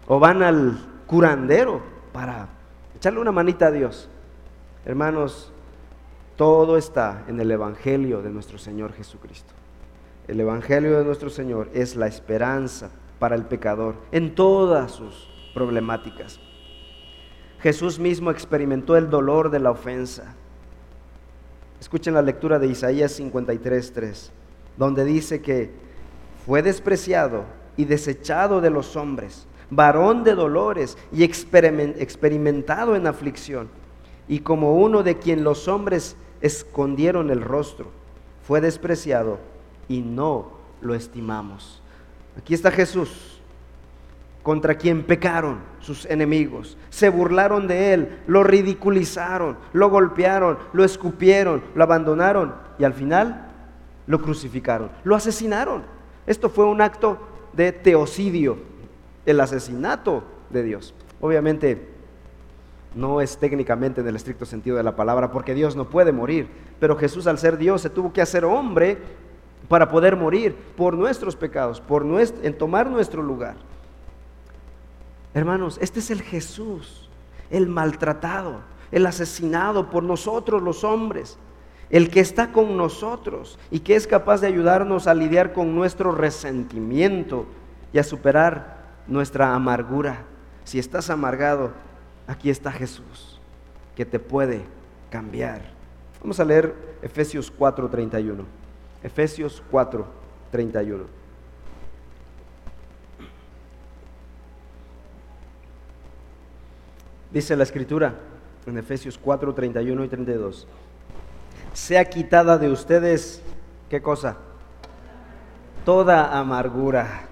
O 0.09 0.19
van 0.19 0.43
al 0.43 0.79
curandero 1.07 1.81
para 2.13 2.49
echarle 3.03 3.19
una 3.19 3.33
manita 3.33 3.67
a 3.67 3.71
Dios. 3.73 4.09
Hermanos, 4.85 5.51
todo 6.37 6.77
está 6.77 7.25
en 7.27 7.41
el 7.41 7.51
Evangelio 7.51 8.23
de 8.23 8.31
nuestro 8.31 8.59
Señor 8.59 8.93
Jesucristo. 8.93 9.53
El 10.29 10.39
Evangelio 10.39 10.97
de 10.97 11.05
nuestro 11.05 11.29
Señor 11.29 11.69
es 11.75 11.97
la 11.97 12.07
esperanza 12.07 12.91
para 13.19 13.35
el 13.35 13.45
pecador 13.45 13.97
en 14.13 14.37
todas 14.37 14.93
sus 14.93 15.29
problemáticas. 15.53 16.39
Jesús 17.59 17.99
mismo 17.99 18.31
experimentó 18.31 18.97
el 18.97 19.11
dolor 19.11 19.51
de 19.51 19.59
la 19.59 19.73
ofensa. 19.73 20.37
Escuchen 21.81 22.15
la 22.15 22.23
lectura 22.23 22.61
de 22.61 22.69
Isaías 22.69 23.19
53:3, 23.19 24.31
donde 24.77 25.05
dice 25.05 25.43
que 25.43 25.73
fue 26.47 26.63
despreciado 26.63 27.47
y 27.77 27.85
desechado 27.85 28.61
de 28.61 28.71
los 28.71 28.95
hombres, 28.95 29.49
varón 29.73 30.23
de 30.23 30.35
dolores 30.35 30.99
y 31.13 31.25
experimentado 31.25 32.95
en 32.95 33.07
aflicción, 33.07 33.69
y 34.29 34.41
como 34.41 34.77
uno 34.77 35.03
de 35.03 35.19
quien 35.19 35.45
los 35.45 35.67
hombres 35.67 36.15
escondieron 36.43 37.31
el 37.31 37.41
rostro, 37.41 37.87
fue 38.47 38.61
despreciado 38.61 39.39
y 39.89 40.03
no 40.03 40.53
lo 40.83 40.95
estimamos. 40.95 41.83
Aquí 42.37 42.55
está 42.55 42.71
Jesús, 42.71 43.41
contra 44.43 44.75
quien 44.75 45.05
pecaron 45.05 45.61
sus 45.81 46.05
enemigos, 46.07 46.77
se 46.91 47.09
burlaron 47.09 47.67
de 47.67 47.95
él, 47.95 48.19
lo 48.27 48.43
ridiculizaron, 48.43 49.57
lo 49.73 49.89
golpearon, 49.89 50.59
lo 50.73 50.85
escupieron, 50.85 51.63
lo 51.75 51.85
abandonaron 51.85 52.55
y 52.79 52.85
al 52.85 52.93
final 52.93 53.49
lo 54.07 54.21
crucificaron, 54.21 54.91
lo 55.05 55.15
asesinaron. 55.15 55.83
Esto 56.27 56.51
fue 56.51 56.67
un 56.67 56.81
acto 56.81 57.19
de 57.53 57.73
teocidio, 57.73 58.59
el 59.27 59.41
asesinato 59.41 60.25
de 60.51 60.63
Dios. 60.63 60.95
Obviamente 61.21 61.89
no 62.95 63.21
es 63.21 63.39
técnicamente 63.39 64.01
en 64.01 64.09
el 64.09 64.17
estricto 64.17 64.45
sentido 64.45 64.77
de 64.77 64.83
la 64.83 64.97
palabra, 64.97 65.31
porque 65.31 65.55
Dios 65.55 65.77
no 65.77 65.89
puede 65.89 66.13
morir, 66.13 66.49
pero 66.79 66.97
Jesús 66.97 67.27
al 67.27 67.39
ser 67.39 67.57
Dios 67.57 67.81
se 67.81 67.91
tuvo 67.91 68.13
que 68.13 68.23
hacer 68.23 68.45
hombre 68.45 68.99
para 69.69 69.89
poder 69.89 70.17
morir 70.17 70.55
por 70.77 70.95
nuestros 70.95 71.37
pecados, 71.37 71.81
por 71.81 72.05
en 72.05 72.59
tomar 72.59 72.91
nuestro 72.91 73.23
lugar. 73.23 73.57
Hermanos, 75.35 75.79
este 75.81 76.01
es 76.01 76.11
el 76.11 76.21
Jesús, 76.21 77.09
el 77.51 77.69
maltratado, 77.69 78.61
el 78.91 79.07
asesinado 79.07 79.89
por 79.89 80.03
nosotros 80.03 80.63
los 80.63 80.85
hombres, 80.85 81.39
el 81.89 82.11
que 82.11 82.21
está 82.21 82.53
con 82.53 82.77
nosotros 82.77 83.59
y 83.71 83.81
que 83.81 83.97
es 83.97 84.07
capaz 84.07 84.41
de 84.41 84.47
ayudarnos 84.49 85.07
a 85.07 85.15
lidiar 85.15 85.53
con 85.53 85.75
nuestro 85.75 86.13
resentimiento 86.13 87.47
y 87.93 87.99
a 87.99 88.05
superar 88.05 88.82
nuestra 89.07 89.55
amargura. 89.55 90.25
Si 90.65 90.79
estás 90.79 91.11
amargado, 91.11 91.73
aquí 92.27 92.51
está 92.51 92.71
Jesús, 92.71 93.41
que 93.97 94.05
te 94.05 94.19
puede 94.19 94.63
cambiar. 95.11 95.63
Vamos 96.21 96.39
a 96.41 96.45
leer 96.45 96.75
Efesios 97.03 97.51
4:31. 97.51 98.45
Efesios 99.03 99.63
4:31. 99.71 101.07
Dice 107.33 107.57
la 107.57 107.63
escritura 107.63 108.15
en 108.67 108.77
Efesios 108.77 109.19
4, 109.19 109.55
31 109.55 110.05
y 110.05 110.09
32. 110.09 110.67
Sea 111.73 112.05
quitada 112.05 112.59
de 112.59 112.71
ustedes, 112.71 113.43
¿qué 113.89 114.03
cosa? 114.03 114.37
Toda 115.87 116.39
amargura, 116.39 117.23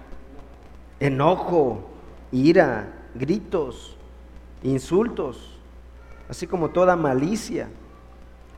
enojo, 1.01 1.81
ira, 2.31 2.93
gritos, 3.15 3.97
insultos, 4.61 5.57
así 6.29 6.45
como 6.47 6.69
toda 6.69 6.95
malicia. 6.95 7.69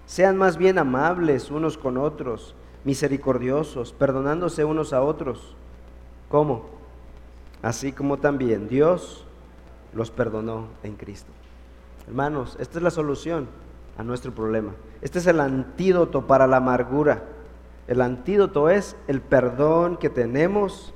Sean 0.06 0.38
más 0.38 0.58
bien 0.58 0.78
amables 0.78 1.50
unos 1.50 1.78
con 1.78 1.98
otros, 1.98 2.54
misericordiosos, 2.84 3.94
perdonándose 3.94 4.66
unos 4.66 4.92
a 4.92 5.02
otros. 5.02 5.56
¿Cómo? 6.30 6.66
Así 7.62 7.94
como 7.94 8.18
también 8.18 8.68
Dios 8.68 9.26
los 9.94 10.12
perdonó 10.12 10.68
en 10.84 10.96
Cristo. 10.96 11.32
Hermanos, 12.08 12.58
esta 12.60 12.78
es 12.78 12.84
la 12.84 12.92
solución 12.92 13.48
a 13.98 14.04
nuestro 14.04 14.34
problema. 14.34 14.74
Este 15.02 15.20
es 15.20 15.28
el 15.28 15.40
antídoto 15.40 16.28
para 16.28 16.46
la 16.48 16.58
amargura. 16.58 17.24
El 17.88 18.02
antídoto 18.02 18.70
es 18.70 18.98
el 19.08 19.22
perdón 19.22 19.96
que 19.96 20.10
tenemos 20.10 20.94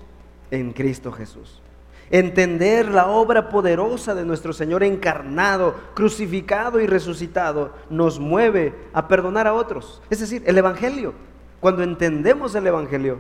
en 0.52 0.72
Cristo 0.72 1.12
Jesús. 1.12 1.62
Entender 2.10 2.88
la 2.88 3.08
obra 3.08 3.50
poderosa 3.50 4.16
de 4.16 4.24
nuestro 4.24 4.54
Señor 4.54 4.84
encarnado, 4.84 5.76
crucificado 5.94 6.80
y 6.80 6.88
resucitado 6.88 7.74
nos 7.90 8.20
mueve 8.20 8.74
a 8.94 9.08
perdonar 9.08 9.46
a 9.46 9.54
otros. 9.54 10.02
Es 10.10 10.22
decir, 10.22 10.42
el 10.46 10.58
Evangelio. 10.58 11.14
Cuando 11.60 11.84
entendemos 11.84 12.56
el 12.56 12.68
Evangelio, 12.68 13.20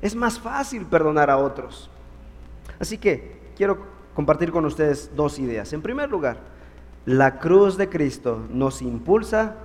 es 0.00 0.14
más 0.14 0.38
fácil 0.40 0.86
perdonar 0.86 1.28
a 1.28 1.36
otros. 1.36 1.90
Así 2.80 2.96
que 2.96 3.38
quiero 3.54 3.78
compartir 4.14 4.50
con 4.50 4.64
ustedes 4.64 5.10
dos 5.14 5.38
ideas. 5.38 5.72
En 5.72 5.82
primer 5.82 6.08
lugar, 6.08 6.38
la 7.04 7.38
cruz 7.38 7.76
de 7.76 7.90
Cristo 7.90 8.46
nos 8.48 8.80
impulsa 8.80 9.56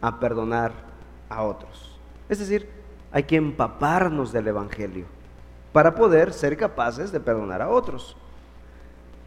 a 0.00 0.18
perdonar 0.18 0.72
a 1.28 1.42
otros. 1.42 1.98
Es 2.28 2.38
decir, 2.38 2.68
hay 3.12 3.24
que 3.24 3.36
empaparnos 3.36 4.32
del 4.32 4.48
Evangelio 4.48 5.04
para 5.74 5.96
poder 5.96 6.32
ser 6.32 6.56
capaces 6.56 7.10
de 7.10 7.18
perdonar 7.18 7.60
a 7.60 7.68
otros. 7.68 8.16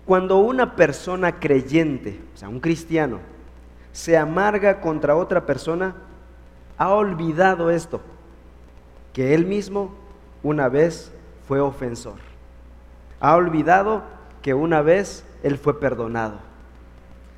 Cuando 0.05 0.37
una 0.37 0.77
persona 0.77 1.41
creyente, 1.41 2.21
o 2.33 2.37
sea, 2.37 2.47
un 2.47 2.61
cristiano, 2.61 3.19
se 3.91 4.17
amarga 4.17 4.79
contra 4.79 5.17
otra 5.17 5.45
persona, 5.45 5.93
ha 6.77 6.93
olvidado 6.93 7.69
esto, 7.69 7.99
que 9.11 9.33
él 9.33 9.45
mismo 9.45 9.93
una 10.41 10.69
vez 10.69 11.11
fue 11.49 11.59
ofensor. 11.59 12.15
Ha 13.19 13.35
olvidado 13.35 14.03
que 14.41 14.53
una 14.53 14.81
vez 14.81 15.25
él 15.43 15.57
fue 15.57 15.81
perdonado. 15.81 16.37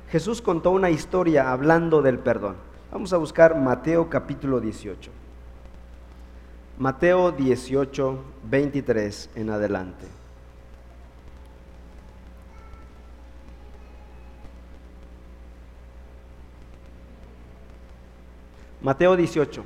Jesús 0.08 0.40
contó 0.40 0.70
una 0.70 0.90
historia 0.90 1.50
hablando 1.50 2.00
del 2.00 2.20
perdón. 2.20 2.54
Vamos 2.92 3.12
a 3.12 3.16
buscar 3.16 3.56
Mateo 3.56 4.08
capítulo 4.08 4.60
18. 4.60 5.10
Mateo 6.80 7.30
18, 7.30 8.18
23 8.44 9.30
en 9.34 9.50
adelante. 9.50 10.06
Mateo 18.80 19.14
18. 19.14 19.62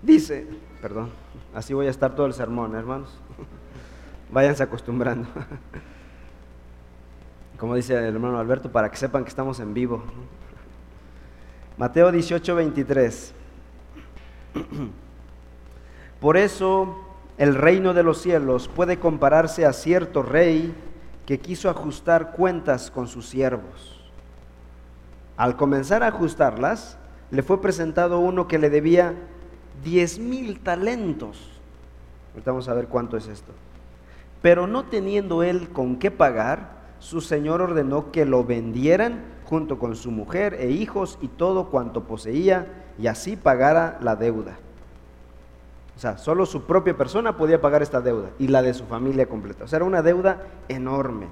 Dice, 0.00 0.46
perdón, 0.80 1.10
así 1.54 1.74
voy 1.74 1.86
a 1.86 1.90
estar 1.90 2.14
todo 2.14 2.24
el 2.24 2.32
sermón, 2.32 2.74
hermanos. 2.74 3.10
Váyanse 4.32 4.62
acostumbrando. 4.62 5.28
como 7.58 7.74
dice 7.74 7.92
el 7.92 8.14
hermano 8.14 8.38
Alberto, 8.38 8.72
para 8.72 8.90
que 8.90 8.96
sepan 8.96 9.22
que 9.22 9.28
estamos 9.28 9.60
en 9.60 9.74
vivo. 9.74 10.02
Mateo 11.76 12.10
18, 12.10 12.54
23. 12.54 13.34
Por 16.20 16.36
eso 16.36 16.96
el 17.36 17.54
reino 17.54 17.94
de 17.94 18.02
los 18.02 18.20
cielos 18.20 18.68
puede 18.68 18.98
compararse 18.98 19.64
a 19.64 19.72
cierto 19.72 20.22
rey 20.22 20.74
que 21.26 21.38
quiso 21.38 21.70
ajustar 21.70 22.32
cuentas 22.32 22.90
con 22.90 23.06
sus 23.06 23.28
siervos. 23.28 24.10
Al 25.36 25.56
comenzar 25.56 26.02
a 26.02 26.08
ajustarlas, 26.08 26.98
le 27.30 27.42
fue 27.42 27.60
presentado 27.60 28.18
uno 28.18 28.48
que 28.48 28.58
le 28.58 28.70
debía 28.70 29.14
diez 29.84 30.18
mil 30.18 30.58
talentos. 30.58 31.60
Ahorita 32.32 32.50
vamos 32.50 32.68
a 32.68 32.74
ver 32.74 32.88
cuánto 32.88 33.16
es 33.16 33.28
esto. 33.28 33.52
Pero 34.42 34.66
no 34.66 34.84
teniendo 34.84 35.42
él 35.42 35.68
con 35.68 35.96
qué 35.96 36.10
pagar, 36.10 36.78
su 36.98 37.20
señor 37.20 37.60
ordenó 37.60 38.10
que 38.10 38.24
lo 38.24 38.42
vendieran 38.42 39.22
junto 39.44 39.78
con 39.78 39.94
su 39.94 40.10
mujer 40.10 40.54
e 40.54 40.70
hijos 40.70 41.18
y 41.20 41.28
todo 41.28 41.70
cuanto 41.70 42.04
poseía, 42.04 42.66
y 42.98 43.06
así 43.06 43.36
pagara 43.36 43.98
la 44.00 44.16
deuda. 44.16 44.58
O 45.98 46.00
sea, 46.00 46.16
solo 46.16 46.46
su 46.46 46.62
propia 46.62 46.96
persona 46.96 47.36
podía 47.36 47.60
pagar 47.60 47.82
esta 47.82 48.00
deuda 48.00 48.30
y 48.38 48.48
la 48.48 48.62
de 48.62 48.72
su 48.72 48.86
familia 48.86 49.26
completa. 49.26 49.64
O 49.64 49.68
sea, 49.68 49.78
era 49.78 49.84
una 49.84 50.00
deuda 50.00 50.46
enorme. 50.68 51.26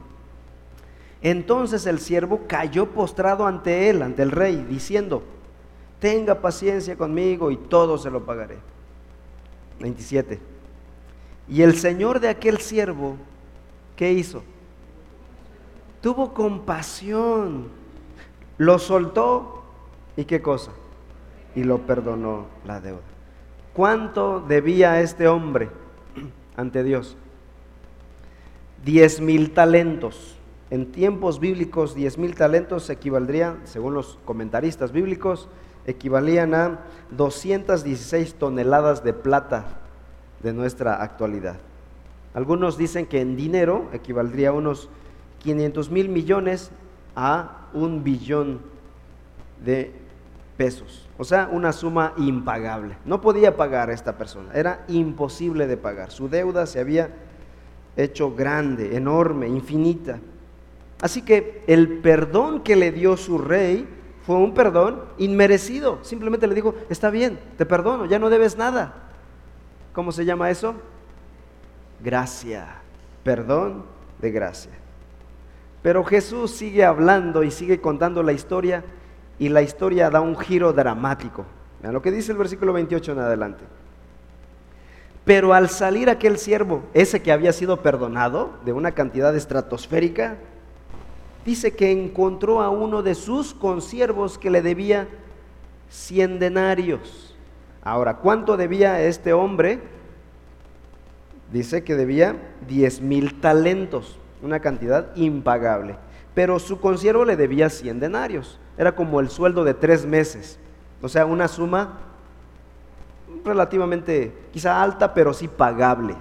Entonces 1.23 1.87
el 1.87 2.01
siervo 2.01 2.43
cayó 2.47 2.91
postrado 2.91 3.47
ante 3.47 3.89
él, 3.89 4.03
ante 4.03 4.23
el 4.23 4.31
rey, 4.31 4.67
diciendo, 4.69 5.23
tenga 6.01 6.41
paciencia 6.43 6.97
conmigo 6.97 7.51
y 7.51 7.57
todo 7.57 7.97
se 7.97 8.11
lo 8.11 8.27
pagaré. 8.27 8.59
27. 9.81 10.39
Y 11.49 11.63
el 11.63 11.79
señor 11.79 12.21
de 12.21 12.29
aquel 12.29 12.59
siervo, 12.59 13.17
¿qué 13.97 14.13
hizo? 14.13 14.43
tuvo 16.07 16.33
compasión, 16.33 17.67
lo 18.59 18.79
soltó 18.79 19.65
y 20.17 20.25
qué 20.25 20.41
cosa, 20.41 20.71
y 21.57 21.65
lo 21.65 21.79
perdonó 21.79 22.47
la 22.65 22.81
deuda. 22.81 23.16
¿Cuánto 23.77 24.41
debía 24.41 25.03
este 25.03 25.29
hombre 25.29 25.69
ante 26.57 26.83
Dios? 26.83 27.15
Diez 28.83 29.21
mil 29.21 29.53
talentos. 29.53 30.35
En 30.71 30.93
tiempos 30.93 31.41
bíblicos, 31.41 31.95
diez 31.95 32.17
mil 32.17 32.35
talentos 32.35 32.89
equivaldrían, 32.89 33.61
según 33.65 33.93
los 33.93 34.19
comentaristas 34.25 34.93
bíblicos, 34.93 35.51
equivalían 35.85 36.55
a 36.55 36.81
216 37.11 38.37
toneladas 38.37 39.05
de 39.05 39.13
plata 39.13 39.67
de 40.43 40.55
nuestra 40.55 41.03
actualidad. 41.03 41.59
Algunos 42.33 42.79
dicen 42.79 43.05
que 43.05 43.21
en 43.21 43.37
dinero 43.37 43.91
equivaldría 43.93 44.49
a 44.49 44.53
unos 44.53 44.89
500 45.41 45.91
mil 45.91 46.09
millones 46.09 46.71
a 47.15 47.69
un 47.75 48.03
billón 48.03 48.61
de 49.63 49.93
pesos. 50.57 51.06
O 51.19 51.25
sea, 51.25 51.49
una 51.51 51.73
suma 51.73 52.13
impagable. 52.17 52.97
No 53.05 53.21
podía 53.21 53.57
pagar 53.57 53.91
esta 53.91 54.19
persona, 54.19 54.53
era 54.55 54.85
imposible 54.89 55.67
de 55.67 55.77
pagar. 55.77 56.11
Su 56.11 56.29
deuda 56.29 56.67
se 56.67 56.81
había 56.81 57.11
hecho 57.97 58.35
grande, 58.35 58.97
enorme, 58.97 59.49
infinita. 59.49 60.19
Así 61.01 61.23
que 61.23 61.63
el 61.67 61.99
perdón 61.99 62.61
que 62.61 62.77
le 62.77 62.93
dio 62.93 63.17
su 63.17 63.39
rey 63.39 63.89
fue 64.23 64.37
un 64.37 64.55
perdón 64.55 65.03
inmerecido. 65.19 66.01
Simplemente 66.03 66.47
le 66.47 66.55
dijo, 66.55 66.75
está 66.91 67.11
bien, 67.11 67.39
te 67.57 67.65
perdono, 67.65 68.07
ya 68.07 68.19
no 68.19 68.29
debes 68.29 68.57
nada. 68.57 68.95
¿Cómo 69.93 70.13
se 70.13 70.25
llama 70.25 70.51
eso? 70.51 70.75
Gracia, 72.03 72.67
perdón 73.23 73.85
de 74.21 74.31
gracia. 74.31 74.73
Pero 75.83 76.05
Jesús 76.05 76.51
sigue 76.51 76.85
hablando 76.85 77.43
y 77.43 77.51
sigue 77.51 77.81
contando 77.81 78.23
la 78.23 78.33
historia 78.33 78.85
y 79.39 79.49
la 79.49 79.63
historia 79.63 80.11
da 80.11 80.21
un 80.21 80.37
giro 80.37 80.73
dramático. 80.73 81.45
Vean 81.83 81.95
lo 81.95 82.03
que 82.03 82.11
dice 82.11 82.33
el 82.33 82.39
versículo 82.39 82.73
28 82.73 83.13
en 83.13 83.19
adelante. 83.19 83.65
Pero 85.25 85.53
al 85.53 85.69
salir 85.69 86.09
aquel 86.09 86.39
siervo, 86.39 86.85
ese 86.95 87.21
que 87.21 87.33
había 87.33 87.53
sido 87.53 87.83
perdonado 87.83 88.51
de 88.65 88.73
una 88.73 88.93
cantidad 88.93 89.35
estratosférica, 89.35 90.37
dice 91.45 91.73
que 91.75 91.91
encontró 91.91 92.63
a 92.63 92.71
uno 92.71 93.03
de 93.03 93.15
sus 93.15 93.53
consiervos 93.53 94.39
que 94.39 94.51
le 94.51 94.63
debía 94.63 95.09
100 95.91 96.39
denarios. 96.39 97.35
Ahora, 97.83 98.19
¿cuánto 98.19 98.57
debía 98.57 99.01
este 99.03 99.33
hombre? 99.33 99.81
Dice 101.53 101.85
que 101.85 101.95
debía 101.95 102.37
10 102.69 103.01
mil 103.01 103.41
talentos, 103.41 104.19
una 104.43 104.61
cantidad 104.61 105.15
impagable. 105.17 105.97
Pero 106.37 106.59
su 106.59 106.79
consiervo 106.79 107.25
le 107.25 107.35
debía 107.35 107.71
100 107.71 107.99
denarios. 107.99 108.61
Era 108.77 108.95
como 108.95 109.21
el 109.21 109.31
sueldo 109.31 109.65
de 109.65 109.73
tres 109.73 110.05
meses. 110.05 110.59
O 111.01 111.09
sea, 111.09 111.25
una 111.25 111.49
suma 111.49 111.95
relativamente 113.43 114.35
quizá 114.53 114.83
alta, 114.83 115.15
pero 115.15 115.33
sí 115.33 115.49
pagable. 115.49 116.15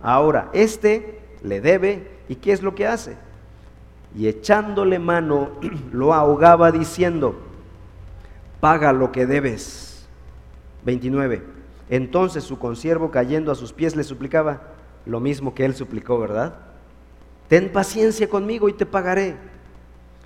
Ahora, 0.00 0.48
este 0.54 1.20
le 1.42 1.60
debe 1.60 2.10
y 2.26 2.36
¿qué 2.36 2.52
es 2.52 2.62
lo 2.62 2.74
que 2.74 2.86
hace? 2.86 3.18
Y 4.16 4.28
echándole 4.28 4.98
mano, 4.98 5.50
lo 5.92 6.14
ahogaba 6.14 6.72
diciendo, 6.72 7.38
paga 8.60 8.94
lo 8.94 9.12
que 9.12 9.26
debes. 9.26 10.08
29. 10.86 11.42
Entonces 11.90 12.44
su 12.44 12.58
consiervo 12.58 13.10
cayendo 13.10 13.52
a 13.52 13.56
sus 13.56 13.74
pies 13.74 13.94
le 13.94 14.04
suplicaba 14.04 14.62
lo 15.04 15.20
mismo 15.20 15.54
que 15.54 15.66
él 15.66 15.74
suplicó, 15.74 16.18
¿verdad? 16.18 16.69
Ten 17.50 17.72
paciencia 17.72 18.28
conmigo 18.28 18.68
y 18.68 18.74
te 18.74 18.86
pagaré. 18.86 19.34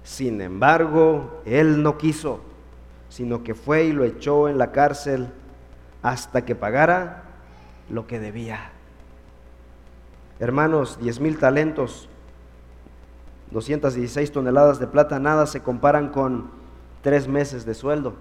Sin 0.02 0.42
embargo, 0.42 1.40
él 1.46 1.82
no 1.82 1.96
quiso, 1.96 2.40
sino 3.08 3.42
que 3.42 3.54
fue 3.54 3.84
y 3.84 3.92
lo 3.94 4.04
echó 4.04 4.46
en 4.46 4.58
la 4.58 4.72
cárcel 4.72 5.28
hasta 6.02 6.44
que 6.44 6.54
pagara 6.54 7.22
lo 7.88 8.06
que 8.06 8.20
debía. 8.20 8.72
Hermanos, 10.38 10.98
diez 11.00 11.18
mil 11.18 11.38
talentos, 11.38 12.10
216 13.52 14.30
toneladas 14.30 14.78
de 14.78 14.86
plata, 14.86 15.18
nada 15.18 15.46
se 15.46 15.62
comparan 15.62 16.10
con 16.10 16.50
tres 17.00 17.26
meses 17.26 17.64
de 17.64 17.72
sueldo. 17.72 18.16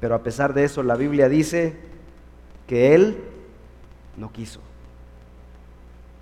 Pero 0.00 0.14
a 0.14 0.22
pesar 0.22 0.52
de 0.52 0.64
eso, 0.64 0.82
la 0.82 0.96
Biblia 0.96 1.30
dice 1.30 1.78
que 2.66 2.94
él 2.94 3.24
no 4.18 4.30
quiso. 4.32 4.60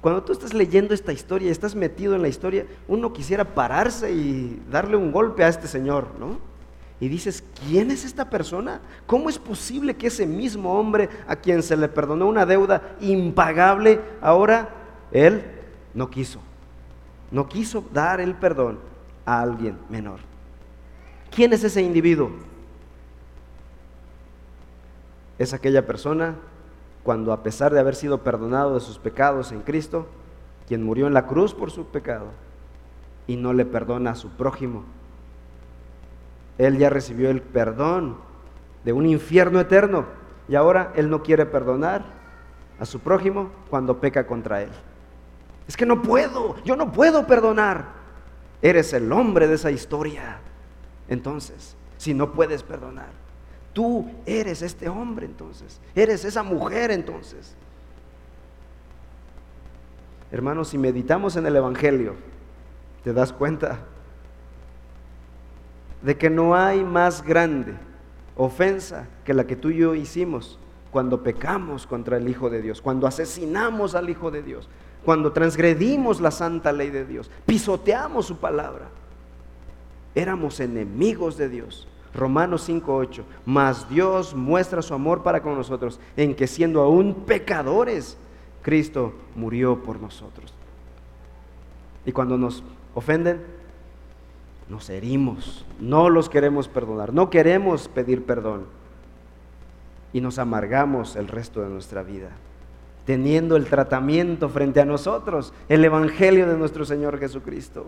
Cuando 0.01 0.23
tú 0.23 0.33
estás 0.33 0.55
leyendo 0.55 0.95
esta 0.95 1.13
historia, 1.13 1.51
estás 1.51 1.75
metido 1.75 2.15
en 2.15 2.23
la 2.23 2.29
historia, 2.29 2.67
uno 2.87 3.13
quisiera 3.13 3.45
pararse 3.45 4.13
y 4.13 4.63
darle 4.71 4.97
un 4.97 5.11
golpe 5.11 5.43
a 5.43 5.49
este 5.49 5.67
señor, 5.67 6.09
¿no? 6.21 6.39
Y 7.01 7.09
dices, 7.09 7.45
¿quién 7.67 7.91
es 7.91 8.05
esta 8.05 8.29
persona? 8.29 8.81
¿Cómo 9.07 9.29
es 9.29 9.39
posible 9.39 9.95
que 9.95 10.09
ese 10.09 10.27
mismo 10.27 10.79
hombre 10.79 11.09
a 11.27 11.37
quien 11.37 11.63
se 11.63 11.77
le 11.77 11.89
perdonó 11.89 12.27
una 12.27 12.47
deuda 12.47 12.97
impagable, 13.01 14.01
ahora 14.21 14.69
él 15.13 15.45
no 15.95 16.11
quiso? 16.11 16.41
No 17.31 17.49
quiso 17.49 17.85
dar 17.93 18.21
el 18.21 18.35
perdón 18.35 18.79
a 19.25 19.41
alguien 19.41 19.79
menor. 19.89 20.21
¿Quién 21.35 21.53
es 21.53 21.63
ese 21.63 21.83
individuo? 21.83 22.31
Es 25.39 25.53
aquella 25.53 25.87
persona 25.87 26.35
cuando 27.03 27.33
a 27.33 27.43
pesar 27.43 27.73
de 27.73 27.81
haber 27.81 27.95
sido 27.95 28.23
perdonado 28.23 28.75
de 28.75 28.81
sus 28.81 28.99
pecados 28.99 29.53
en 29.53 29.61
Cristo, 29.61 30.07
quien 30.67 30.83
murió 30.83 31.07
en 31.07 31.15
la 31.15 31.27
cruz 31.27 31.55
por 31.55 31.71
su 31.71 31.87
pecado 31.87 32.27
y 33.27 33.37
no 33.37 33.53
le 33.53 33.65
perdona 33.65 34.13
a 34.13 34.17
su 34.17 34.31
prójimo, 34.31 34.85
él 36.59 36.79
ya 36.79 36.91
recibió 36.91 37.31
el 37.31 37.41
perdón 37.41 38.17
de 38.85 38.93
un 38.93 39.07
infierno 39.07 39.61
eterno 39.61 40.07
y 40.49 40.55
ahora 40.55 40.93
él 40.97 41.09
no 41.09 41.23
quiere 41.23 41.47
perdonar 41.47 42.05
a 42.81 42.85
su 42.85 43.01
prójimo 43.01 43.51
cuando 43.71 44.01
peca 44.01 44.27
contra 44.27 44.63
él. 44.63 44.71
Es 45.67 45.77
que 45.77 45.87
no 45.87 46.03
puedo, 46.03 46.57
yo 46.65 46.77
no 46.77 46.93
puedo 46.93 47.27
perdonar. 47.27 47.99
Eres 48.63 48.93
el 48.93 49.13
hombre 49.13 49.47
de 49.47 49.55
esa 49.55 49.71
historia. 49.71 50.39
Entonces, 51.09 51.77
si 51.99 52.15
no 52.15 52.33
puedes 52.33 52.63
perdonar, 52.63 53.11
tú 53.79 54.11
eres 54.27 54.61
este 54.63 54.89
hombre 54.89 55.25
entonces, 55.25 55.81
eres 55.95 56.25
esa 56.25 56.43
mujer 56.43 56.91
entonces. 56.91 57.55
Hermanos, 60.33 60.71
si 60.71 60.79
meditamos 60.79 61.37
en 61.37 61.47
el 61.47 61.55
Evangelio, 61.55 62.17
te 63.05 63.13
das 63.13 63.33
cuenta 63.33 63.79
de 66.03 66.19
que 66.19 66.29
no 66.29 66.57
hay 66.57 66.83
más 66.83 67.23
grande 67.23 67.75
ofensa 68.35 69.07
que 69.25 69.33
la 69.33 69.47
que 69.47 69.55
tú 69.55 69.71
y 69.71 69.77
yo 69.77 69.95
hicimos 69.95 70.59
cuando 70.91 71.23
pecamos 71.23 71.87
contra 71.87 72.17
el 72.17 72.27
Hijo 72.27 72.51
de 72.51 72.61
Dios, 72.61 72.83
cuando 72.83 73.07
asesinamos 73.07 73.95
al 73.95 74.11
Hijo 74.11 74.33
de 74.33 74.43
Dios, 74.43 74.69
cuando 75.05 75.31
transgredimos 75.31 76.21
la 76.21 76.33
santa 76.33 76.73
ley 76.73 76.91
de 76.91 77.05
Dios, 77.05 77.31
pisoteamos 77.47 78.27
su 78.27 78.39
palabra. 78.39 78.89
Éramos 80.17 80.59
enemigos 80.59 81.37
de 81.37 81.49
Dios. 81.49 81.87
Romanos 82.19 82.69
5:8. 82.69 83.25
Mas 83.47 83.89
Dios 83.89 84.35
muestra 84.35 84.83
su 84.83 84.93
amor 84.93 85.23
para 85.23 85.43
con 85.43 85.55
nosotros 85.55 86.01
en 86.17 86.35
que 86.35 86.47
siendo 86.47 86.83
aún 86.83 87.15
pecadores, 87.27 88.19
Cristo 88.63 89.13
murió 89.35 89.83
por 89.83 90.01
nosotros. 90.01 90.53
Y 92.05 92.13
cuando 92.13 92.37
nos 92.37 92.63
ofenden, 92.95 93.41
nos 94.69 94.91
herimos, 94.91 95.65
no 95.81 96.11
los 96.11 96.29
queremos 96.29 96.69
perdonar, 96.69 97.13
no 97.15 97.31
queremos 97.31 97.89
pedir 97.89 98.25
perdón 98.25 98.67
y 100.13 100.21
nos 100.21 100.39
amargamos 100.39 101.17
el 101.17 101.29
resto 101.29 101.63
de 101.63 101.69
nuestra 101.69 102.03
vida, 102.03 102.31
teniendo 103.05 103.57
el 103.57 103.67
tratamiento 103.67 104.49
frente 104.49 104.81
a 104.81 104.85
nosotros, 104.85 105.53
el 105.69 105.85
Evangelio 105.85 106.47
de 106.47 106.57
nuestro 106.57 106.85
Señor 106.85 107.19
Jesucristo. 107.19 107.87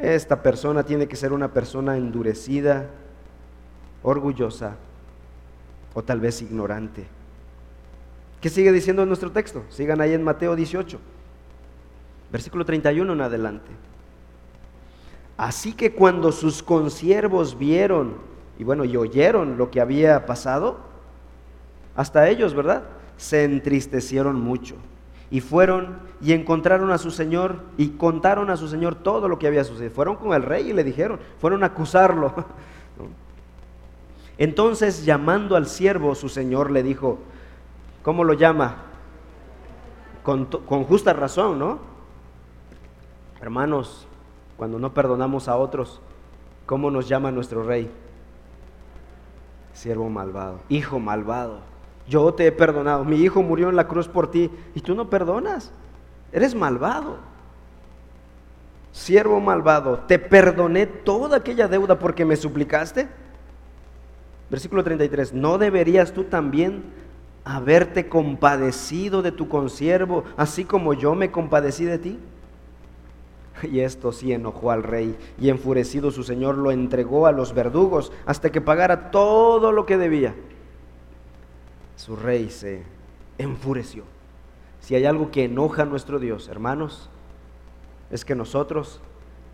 Esta 0.00 0.42
persona 0.42 0.82
tiene 0.82 1.06
que 1.06 1.16
ser 1.16 1.32
una 1.32 1.52
persona 1.52 1.96
endurecida, 1.96 2.86
orgullosa 4.02 4.76
o 5.92 6.02
tal 6.02 6.20
vez 6.20 6.40
ignorante. 6.40 7.06
¿Qué 8.40 8.48
sigue 8.48 8.72
diciendo 8.72 9.04
nuestro 9.04 9.30
texto? 9.30 9.62
Sigan 9.68 10.00
ahí 10.00 10.14
en 10.14 10.22
Mateo 10.22 10.56
18. 10.56 10.98
Versículo 12.32 12.64
31 12.64 13.12
en 13.12 13.20
adelante. 13.20 13.70
Así 15.36 15.74
que 15.74 15.92
cuando 15.92 16.32
sus 16.32 16.62
consiervos 16.62 17.58
vieron 17.58 18.14
y 18.58 18.64
bueno, 18.64 18.84
y 18.84 18.96
oyeron 18.96 19.58
lo 19.58 19.70
que 19.70 19.80
había 19.80 20.24
pasado, 20.26 20.78
hasta 21.94 22.28
ellos, 22.28 22.54
¿verdad? 22.54 22.84
Se 23.16 23.44
entristecieron 23.44 24.40
mucho 24.40 24.76
y 25.30 25.40
fueron 25.40 25.98
y 26.20 26.32
encontraron 26.32 26.90
a 26.90 26.98
su 26.98 27.10
señor 27.10 27.60
y 27.76 27.90
contaron 27.90 28.50
a 28.50 28.56
su 28.56 28.68
señor 28.68 28.96
todo 28.96 29.28
lo 29.28 29.38
que 29.38 29.46
había 29.46 29.64
sucedido. 29.64 29.94
Fueron 29.94 30.16
con 30.16 30.34
el 30.34 30.42
rey 30.42 30.70
y 30.70 30.72
le 30.72 30.84
dijeron, 30.84 31.20
fueron 31.38 31.62
a 31.62 31.66
acusarlo. 31.66 32.34
Entonces 34.38 35.04
llamando 35.04 35.56
al 35.56 35.66
siervo, 35.66 36.14
su 36.14 36.28
señor 36.28 36.70
le 36.70 36.82
dijo, 36.82 37.18
¿cómo 38.02 38.24
lo 38.24 38.32
llama? 38.32 38.90
con, 40.22 40.84
justa 40.84 41.12
razón, 41.12 41.58
¿no? 41.58 41.78
Hermanos, 43.40 44.06
cuando 44.56 44.78
no 44.78 44.92
perdonamos 44.92 45.48
a 45.48 45.56
otros, 45.56 46.00
¿cómo 46.66 46.90
nos 46.90 47.08
llama 47.08 47.30
nuestro 47.30 47.62
rey? 47.62 47.90
Siervo 49.72 50.10
malvado, 50.10 50.60
hijo 50.68 50.98
malvado. 50.98 51.60
Yo 52.10 52.34
te 52.34 52.44
he 52.48 52.50
perdonado, 52.52 53.04
mi 53.04 53.22
hijo 53.22 53.40
murió 53.40 53.68
en 53.68 53.76
la 53.76 53.86
cruz 53.86 54.08
por 54.08 54.32
ti 54.32 54.50
y 54.74 54.80
tú 54.80 54.96
no 54.96 55.08
perdonas. 55.08 55.70
Eres 56.32 56.56
malvado. 56.56 57.18
Siervo 58.90 59.38
malvado, 59.38 60.00
te 60.08 60.18
perdoné 60.18 60.86
toda 60.86 61.36
aquella 61.36 61.68
deuda 61.68 62.00
porque 62.00 62.24
me 62.24 62.34
suplicaste. 62.34 63.06
Versículo 64.50 64.82
33, 64.82 65.32
¿no 65.32 65.56
deberías 65.56 66.12
tú 66.12 66.24
también 66.24 66.82
haberte 67.44 68.08
compadecido 68.08 69.22
de 69.22 69.30
tu 69.30 69.48
consiervo, 69.48 70.24
así 70.36 70.64
como 70.64 70.94
yo 70.94 71.14
me 71.14 71.30
compadecí 71.30 71.84
de 71.84 71.98
ti? 71.98 72.18
Y 73.70 73.80
esto 73.80 74.10
sí 74.10 74.32
enojó 74.32 74.72
al 74.72 74.82
rey, 74.82 75.16
y 75.38 75.48
enfurecido 75.48 76.10
su 76.10 76.24
señor 76.24 76.58
lo 76.58 76.72
entregó 76.72 77.28
a 77.28 77.32
los 77.32 77.54
verdugos 77.54 78.10
hasta 78.26 78.50
que 78.50 78.60
pagara 78.60 79.12
todo 79.12 79.70
lo 79.70 79.86
que 79.86 79.96
debía. 79.96 80.34
Su 82.00 82.16
rey 82.16 82.48
se 82.50 82.82
enfureció. 83.36 84.04
Si 84.80 84.94
hay 84.94 85.04
algo 85.04 85.30
que 85.30 85.44
enoja 85.44 85.82
a 85.82 85.86
nuestro 85.86 86.18
Dios, 86.18 86.48
hermanos, 86.48 87.10
es 88.10 88.24
que 88.24 88.34
nosotros 88.34 89.00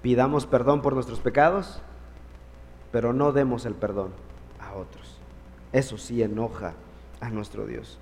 pidamos 0.01 0.47
perdón 0.47 0.81
por 0.81 0.95
nuestros 0.95 1.19
pecados, 1.19 1.83
pero 2.93 3.13
no 3.13 3.33
demos 3.33 3.67
el 3.67 3.75
perdón 3.75 4.13
otros. 4.77 5.19
Eso 5.73 5.99
sí 5.99 6.23
enoja 6.23 6.75
a 7.21 7.31
nuestro 7.31 7.67
Dios. 7.67 7.99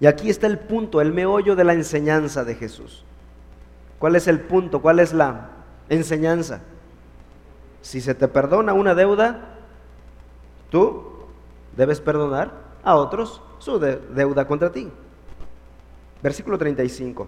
Y 0.00 0.06
aquí 0.06 0.30
está 0.30 0.46
el 0.46 0.58
punto, 0.58 1.00
el 1.00 1.12
meollo 1.12 1.56
de 1.56 1.64
la 1.64 1.74
enseñanza 1.74 2.44
de 2.44 2.54
Jesús. 2.54 3.04
¿Cuál 3.98 4.16
es 4.16 4.28
el 4.28 4.40
punto? 4.40 4.82
¿Cuál 4.82 5.00
es 5.00 5.12
la 5.12 5.50
enseñanza? 5.88 6.60
Si 7.80 8.00
se 8.00 8.14
te 8.14 8.28
perdona 8.28 8.72
una 8.72 8.94
deuda, 8.94 9.58
tú 10.70 11.04
debes 11.76 12.00
perdonar 12.00 12.65
a 12.86 12.94
otros 12.94 13.42
su 13.58 13.78
deuda 13.80 14.46
contra 14.46 14.70
ti. 14.70 14.88
Versículo 16.22 16.56
35. 16.56 17.26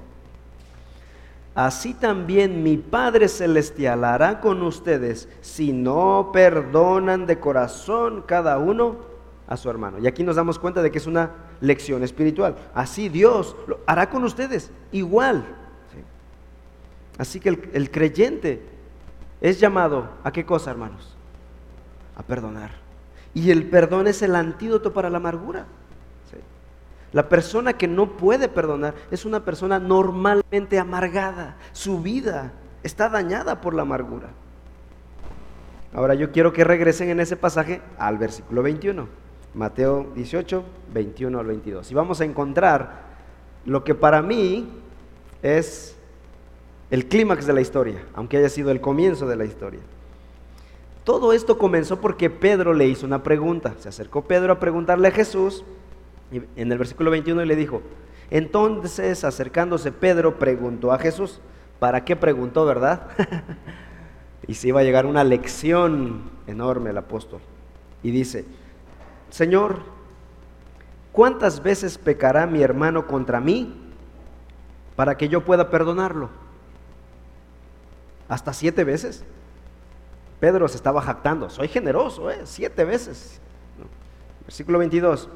Así 1.53 1.95
también 1.95 2.63
mi 2.63 2.77
Padre 2.77 3.27
Celestial 3.27 4.05
hará 4.05 4.41
con 4.41 4.63
ustedes 4.63 5.29
si 5.41 5.73
no 5.73 6.31
perdonan 6.33 7.27
de 7.27 7.41
corazón 7.41 8.23
cada 8.25 8.59
uno 8.59 8.99
a 9.49 9.57
su 9.57 9.69
hermano. 9.69 9.99
Y 9.99 10.07
aquí 10.07 10.23
nos 10.23 10.37
damos 10.37 10.61
cuenta 10.61 10.81
de 10.81 10.93
que 10.93 10.99
es 10.99 11.09
una 11.09 11.33
lección 11.61 12.05
espiritual. 12.05 12.55
Así 12.73 13.09
Dios 13.09 13.57
lo 13.67 13.81
hará 13.85 14.09
con 14.09 14.23
ustedes 14.23 14.71
igual. 14.93 15.45
Así 17.19 17.41
que 17.41 17.49
el, 17.49 17.71
el 17.73 17.91
creyente 17.91 18.63
es 19.41 19.59
llamado 19.59 20.09
a 20.23 20.31
qué 20.31 20.47
cosa, 20.47 20.71
hermanos? 20.71 21.17
A 22.17 22.23
perdonar. 22.23 22.88
Y 23.39 23.53
el 23.53 23.71
perdón 23.71 24.09
es 24.09 24.21
el 24.23 24.35
antídoto 24.35 24.93
para 24.93 25.11
la 25.11 25.19
amargura. 25.19 25.67
La 27.13 27.29
persona 27.29 27.75
que 27.75 27.87
no 27.87 28.17
puede 28.17 28.49
perdonar 28.49 28.95
es 29.13 29.25
una 29.25 29.45
persona 29.45 29.79
normalmente 29.79 30.77
amargada. 30.77 31.57
Su 31.71 32.03
vida 32.03 32.51
está 32.83 33.09
dañada 33.09 33.61
por 33.61 33.75
la 33.75 33.83
amargura. 33.83 34.31
Ahora 35.95 36.15
yo 36.15 36.33
quiero 36.33 36.53
que 36.53 36.65
regresen 36.65 37.11
en 37.11 37.21
ese 37.21 37.37
pasaje 37.37 37.81
al 37.97 38.19
versículo 38.19 38.65
21. 38.65 39.07
Mateo 39.55 40.11
18, 40.17 40.65
21 40.93 41.39
al 41.39 41.47
22. 41.47 41.93
Y 41.93 41.95
vamos 41.95 42.21
a 42.21 42.25
encontrar 42.25 43.05
lo 43.65 43.85
que 43.85 43.95
para 43.95 44.21
mí 44.21 44.69
es 45.43 45.97
el 46.91 47.07
clímax 47.07 47.47
de 47.47 47.53
la 47.53 47.61
historia, 47.61 48.05
aunque 48.15 48.39
haya 48.39 48.49
sido 48.49 48.73
el 48.73 48.81
comienzo 48.81 49.29
de 49.29 49.37
la 49.37 49.45
historia. 49.45 49.81
Todo 51.09 51.33
esto 51.33 51.57
comenzó 51.57 52.03
porque 52.03 52.29
Pedro 52.29 52.75
le 52.75 52.87
hizo 52.87 53.07
una 53.07 53.23
pregunta. 53.23 53.73
Se 53.79 53.89
acercó 53.89 54.27
Pedro 54.27 54.53
a 54.53 54.61
preguntarle 54.61 55.09
a 55.09 55.11
Jesús 55.11 55.65
en 56.31 56.71
el 56.71 56.77
versículo 56.77 57.11
21 57.11 57.47
le 57.47 57.57
dijo, 57.57 57.81
entonces 58.31 59.25
acercándose 59.25 59.91
Pedro 59.91 60.39
preguntó 60.39 60.93
a 60.93 60.99
Jesús, 60.99 61.41
¿para 61.79 62.05
qué 62.05 62.15
preguntó, 62.15 62.67
verdad? 62.67 63.09
y 64.47 64.53
se 64.53 64.69
iba 64.69 64.81
a 64.81 64.83
llegar 64.83 65.07
una 65.07 65.25
lección 65.25 66.31
enorme 66.47 66.91
el 66.91 66.99
apóstol. 66.99 67.41
Y 68.03 68.11
dice, 68.11 68.45
Señor, 69.31 69.79
¿cuántas 71.13 71.63
veces 71.63 71.97
pecará 71.97 72.47
mi 72.47 72.61
hermano 72.61 73.07
contra 73.07 73.41
mí 73.41 73.75
para 74.95 75.17
que 75.17 75.31
yo 75.31 75.43
pueda 75.43 75.71
perdonarlo? 75.71 76.29
¿Hasta 78.29 78.53
siete 78.53 78.85
veces? 78.85 79.25
Pedro 80.41 80.69
se 80.69 80.77
estaba 80.77 81.03
jactando, 81.03 81.51
soy 81.51 81.69
generoso, 81.69 82.31
¿eh? 82.31 82.41
siete 82.45 82.85
veces. 82.85 83.41
Versículo 84.43 84.79
22. 84.79 85.29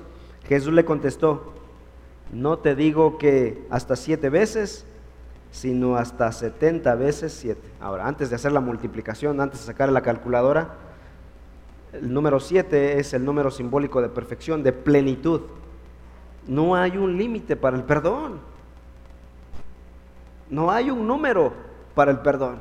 Jesús 0.46 0.72
le 0.72 0.84
contestó, 0.84 1.52
no 2.32 2.58
te 2.58 2.74
digo 2.74 3.18
que 3.18 3.66
hasta 3.70 3.96
siete 3.96 4.30
veces, 4.30 4.86
sino 5.50 5.96
hasta 5.96 6.32
setenta 6.32 6.94
veces 6.94 7.32
siete. 7.32 7.68
Ahora, 7.80 8.06
antes 8.06 8.30
de 8.30 8.36
hacer 8.36 8.52
la 8.52 8.60
multiplicación, 8.60 9.40
antes 9.40 9.60
de 9.60 9.66
sacar 9.66 9.90
la 9.92 10.02
calculadora, 10.02 10.76
el 11.92 12.12
número 12.12 12.40
siete 12.40 12.98
es 12.98 13.12
el 13.12 13.24
número 13.24 13.50
simbólico 13.50 14.00
de 14.00 14.08
perfección, 14.08 14.62
de 14.62 14.72
plenitud. 14.72 15.42
No 16.46 16.74
hay 16.74 16.96
un 16.96 17.18
límite 17.18 17.54
para 17.54 17.76
el 17.76 17.84
perdón. 17.84 18.40
No 20.48 20.70
hay 20.70 20.90
un 20.90 21.06
número 21.06 21.52
para 21.94 22.10
el 22.10 22.20
perdón. 22.20 22.58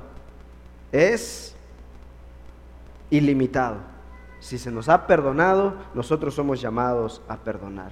Es 0.92 1.56
ilimitado. 3.12 3.78
Si 4.40 4.58
se 4.58 4.72
nos 4.72 4.90
ha 4.90 5.06
perdonado, 5.06 5.76
nosotros 5.94 6.34
somos 6.34 6.60
llamados 6.60 7.22
a 7.28 7.38
perdonar. 7.38 7.92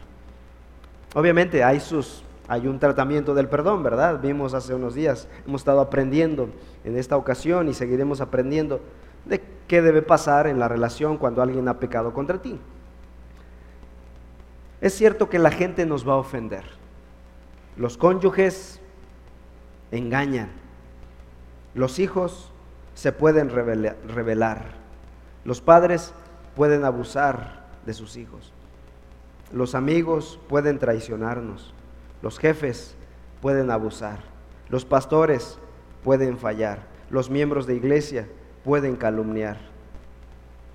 Obviamente 1.14 1.64
hay 1.64 1.80
sus 1.80 2.24
hay 2.50 2.66
un 2.66 2.80
tratamiento 2.80 3.36
del 3.36 3.48
perdón, 3.48 3.84
¿verdad? 3.84 4.20
Vimos 4.20 4.56
hace 4.56 4.74
unos 4.74 4.96
días, 4.96 5.28
hemos 5.46 5.62
estado 5.62 5.82
aprendiendo 5.82 6.50
en 6.84 6.98
esta 6.98 7.16
ocasión 7.16 7.70
y 7.70 7.76
seguiremos 7.76 8.22
aprendiendo 8.22 8.82
de 9.26 9.40
qué 9.68 9.84
debe 9.84 10.02
pasar 10.02 10.48
en 10.48 10.58
la 10.58 10.68
relación 10.68 11.18
cuando 11.18 11.44
alguien 11.44 11.68
ha 11.68 11.80
pecado 11.80 12.12
contra 12.12 12.42
ti. 12.42 12.60
Es 14.82 14.96
cierto 14.96 15.30
que 15.30 15.38
la 15.38 15.52
gente 15.52 15.86
nos 15.86 16.08
va 16.10 16.14
a 16.14 16.18
ofender. 16.18 16.64
Los 17.78 17.98
cónyuges 17.98 18.82
engañan. 19.92 20.50
Los 21.76 22.00
hijos 22.00 22.52
se 22.96 23.12
pueden 23.12 23.52
revelar. 23.52 24.79
Los 25.44 25.62
padres 25.62 26.14
pueden 26.56 26.86
abusar 26.86 27.66
de 27.86 27.94
sus 27.94 28.18
hijos. 28.18 28.54
Los 29.52 29.74
amigos 29.76 30.40
pueden 30.48 30.80
traicionarnos. 30.80 31.74
Los 32.22 32.38
jefes 32.38 32.96
pueden 33.42 33.72
abusar. 33.72 34.20
Los 34.70 34.86
pastores 34.86 35.58
pueden 36.04 36.38
fallar. 36.38 36.80
Los 37.10 37.30
miembros 37.30 37.66
de 37.66 37.76
iglesia 37.76 38.28
pueden 38.64 38.96
calumniar. 38.96 39.58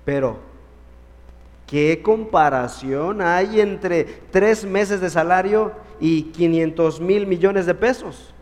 Pero, 0.03 0.39
¿qué 1.67 2.01
comparación 2.03 3.21
hay 3.21 3.61
entre 3.61 4.03
tres 4.31 4.65
meses 4.65 4.99
de 4.99 5.09
salario 5.09 5.71
y 5.99 6.23
500 6.23 6.99
mil 6.99 7.25
millones 7.25 7.65
de 7.65 7.75
pesos? 7.75 8.34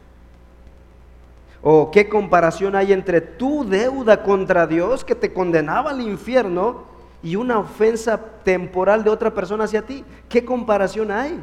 ¿O 1.63 1.89
qué 1.89 2.09
comparación 2.09 2.75
hay 2.75 2.93
entre 2.93 3.21
tu 3.21 3.63
deuda 3.63 4.21
contra 4.21 4.67
Dios 4.67 5.03
que 5.03 5.15
te 5.15 5.33
condenaba 5.33 5.91
al 5.91 6.01
infierno 6.01 6.93
y 7.23 7.37
una 7.37 7.57
ofensa 7.57 8.17
temporal 8.43 9.03
de 9.03 9.09
otra 9.09 9.33
persona 9.33 9.63
hacia 9.63 9.81
ti. 9.81 10.03
¿Qué 10.27 10.43
comparación 10.43 11.09
hay? 11.09 11.41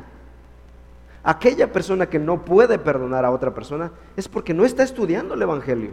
Aquella 1.24 1.72
persona 1.72 2.06
que 2.06 2.18
no 2.18 2.44
puede 2.44 2.78
perdonar 2.78 3.24
a 3.24 3.30
otra 3.30 3.52
persona 3.52 3.90
es 4.16 4.28
porque 4.28 4.54
no 4.54 4.64
está 4.64 4.82
estudiando 4.82 5.34
el 5.34 5.42
Evangelio, 5.42 5.92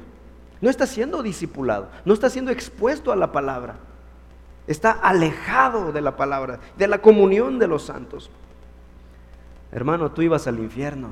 no 0.61 0.69
está 0.69 0.85
siendo 0.85 1.23
discipulado, 1.23 1.87
no 2.05 2.13
está 2.13 2.29
siendo 2.29 2.51
expuesto 2.51 3.11
a 3.11 3.15
la 3.15 3.31
palabra, 3.31 3.75
está 4.67 4.91
alejado 4.91 5.91
de 5.93 6.01
la 6.01 6.17
palabra, 6.17 6.59
de 6.77 6.87
la 6.87 6.99
comunión 6.99 7.57
de 7.57 7.67
los 7.67 7.83
santos. 7.83 8.29
Hermano, 9.71 10.11
tú 10.11 10.21
ibas 10.21 10.47
al 10.47 10.59
infierno, 10.59 11.11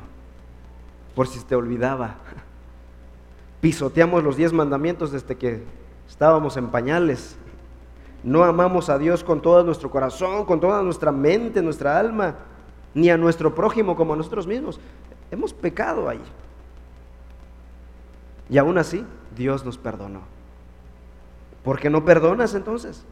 por 1.13 1.28
si 1.28 1.39
te 1.41 1.56
olvidaba. 1.56 2.15
Pisoteamos 3.61 4.23
los 4.23 4.37
diez 4.37 4.53
mandamientos 4.53 5.11
desde 5.11 5.35
que 5.35 5.63
estábamos 6.07 6.57
en 6.57 6.67
pañales 6.67 7.37
no 8.25 8.43
amamos 8.43 8.89
a 8.89 8.97
Dios 8.97 9.23
con 9.23 9.39
todo 9.39 9.63
nuestro 9.63 9.91
corazón, 9.91 10.45
con 10.45 10.59
toda 10.59 10.81
nuestra 10.81 11.11
mente, 11.11 11.61
nuestra 11.61 11.99
alma, 11.99 12.35
ni 12.95 13.11
a 13.11 13.17
nuestro 13.17 13.53
prójimo 13.53 13.95
como 13.95 14.13
a 14.13 14.17
nosotros 14.17 14.47
mismos. 14.47 14.79
Hemos 15.29 15.53
pecado 15.53 16.09
ahí. 16.09 16.21
Y 18.49 18.57
aún 18.57 18.79
así, 18.79 19.05
Dios 19.37 19.63
nos 19.63 19.77
perdonó. 19.77 20.21
¿Por 21.63 21.79
qué 21.79 21.91
no 21.91 22.03
perdonas 22.03 22.55
entonces? 22.55 23.03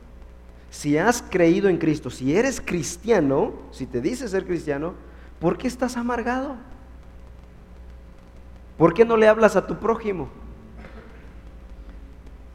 Si 0.71 0.97
has 0.97 1.21
creído 1.21 1.69
en 1.69 1.77
Cristo, 1.77 2.09
si 2.09 2.35
eres 2.35 2.59
cristiano, 2.59 3.53
si 3.69 3.85
te 3.85 4.01
dices 4.01 4.31
ser 4.31 4.47
cristiano, 4.47 4.95
¿por 5.39 5.59
qué 5.59 5.67
estás 5.67 5.95
amargado? 5.95 6.55
¿Por 8.77 8.93
qué 8.93 9.05
no 9.05 9.17
le 9.17 9.27
hablas 9.27 9.55
a 9.55 9.67
tu 9.67 9.77
prójimo? 9.77 10.29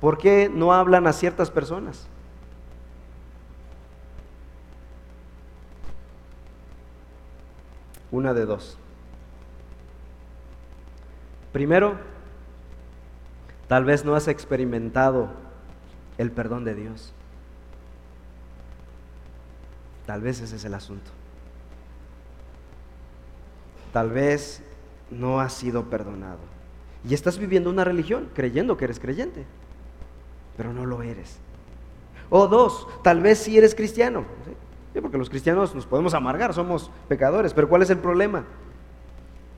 ¿Por 0.01 0.19
qué 0.19 0.49
no 0.53 0.73
hablan 0.73 1.07
a 1.07 1.13
ciertas 1.13 1.51
personas? 1.51 2.07
Una 8.11 8.33
de 8.33 8.47
dos. 8.47 8.79
Primero, 11.53 11.97
tal 13.67 13.85
vez 13.85 14.05
no 14.05 14.15
has 14.15 14.29
experimentado 14.29 15.29
el 16.17 16.31
perdón 16.31 16.65
de 16.65 16.75
Dios. 16.75 17.13
Tal 20.07 20.21
vez 20.21 20.41
ese 20.41 20.57
es 20.57 20.65
el 20.65 20.75
asunto. 20.75 21.11
Tal 23.93 24.11
vez 24.11 24.63
no 25.11 25.41
has 25.41 25.53
sido 25.53 25.85
perdonado. 25.85 26.39
Y 27.09 27.15
estás 27.15 27.39
viviendo 27.39 27.71
una 27.71 27.85
religión 27.85 28.29
creyendo 28.35 28.77
que 28.77 28.85
eres 28.85 29.01
creyente, 29.01 29.45
pero 30.57 30.73
no 30.73 30.87
lo 30.87 31.03
eres. 31.03 31.39
O 32.31 32.49
dos, 32.49 32.87
tal 33.03 33.21
vez 33.21 33.39
sí 33.39 33.57
eres 33.57 33.75
cristiano. 33.75 34.25
porque 35.01 35.19
los 35.19 35.31
cristianos 35.31 35.75
nos 35.75 35.87
podemos 35.87 36.13
amargar, 36.15 36.53
somos 36.53 36.91
pecadores, 37.09 37.55
pero 37.55 37.69
¿cuál 37.69 37.83
es 37.83 37.91
el 37.91 37.99
problema? 37.99 38.45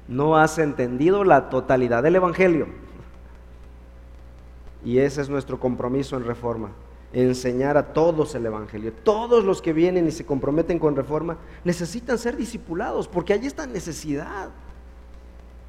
No 0.07 0.37
has 0.37 0.59
entendido 0.59 1.25
la 1.25 1.49
totalidad 1.49 2.03
del 2.03 2.17
Evangelio. 2.17 2.67
Y 4.85 4.99
ese 4.99 5.23
es 5.23 5.29
nuestro 5.29 5.59
compromiso 5.59 6.17
en 6.17 6.25
reforma 6.25 6.71
enseñar 7.13 7.77
a 7.77 7.93
todos 7.93 8.35
el 8.35 8.47
Evangelio. 8.47 8.93
Todos 8.93 9.45
los 9.45 9.61
que 9.61 9.73
vienen 9.73 10.07
y 10.07 10.11
se 10.11 10.25
comprometen 10.25 10.79
con 10.79 10.97
reforma 10.97 11.39
necesitan 11.65 12.19
ser 12.19 12.37
discipulados 12.37 13.09
porque 13.09 13.33
hay 13.33 13.47
esta 13.47 13.67
necesidad. 13.67 14.51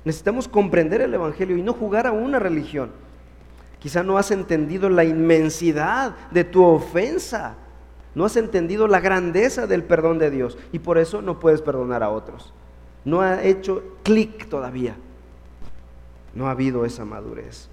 Necesitamos 0.04 0.48
comprender 0.48 1.02
el 1.02 1.14
Evangelio 1.14 1.58
y 1.58 1.62
no 1.62 1.74
jugar 1.74 2.08
a 2.08 2.12
una 2.12 2.40
religión. 2.40 2.92
Quizá 3.80 4.04
no 4.04 4.18
has 4.18 4.32
entendido 4.32 4.90
la 4.90 5.04
inmensidad 5.04 6.16
de 6.32 6.44
tu 6.44 6.64
ofensa. 6.64 7.56
No 8.14 8.26
has 8.26 8.36
entendido 8.36 8.88
la 8.88 9.00
grandeza 9.00 9.68
del 9.68 9.84
perdón 9.84 10.20
de 10.20 10.30
Dios 10.30 10.58
y 10.72 10.80
por 10.80 10.98
eso 10.98 11.22
no 11.22 11.40
puedes 11.40 11.62
perdonar 11.62 12.04
a 12.04 12.10
otros. 12.10 12.54
No 13.06 13.22
ha 13.22 13.44
hecho 13.44 13.84
clic 14.04 14.48
todavía. 14.50 14.96
No 16.34 16.48
ha 16.48 16.52
habido 16.52 16.86
esa 16.86 17.06
madurez. 17.06 17.70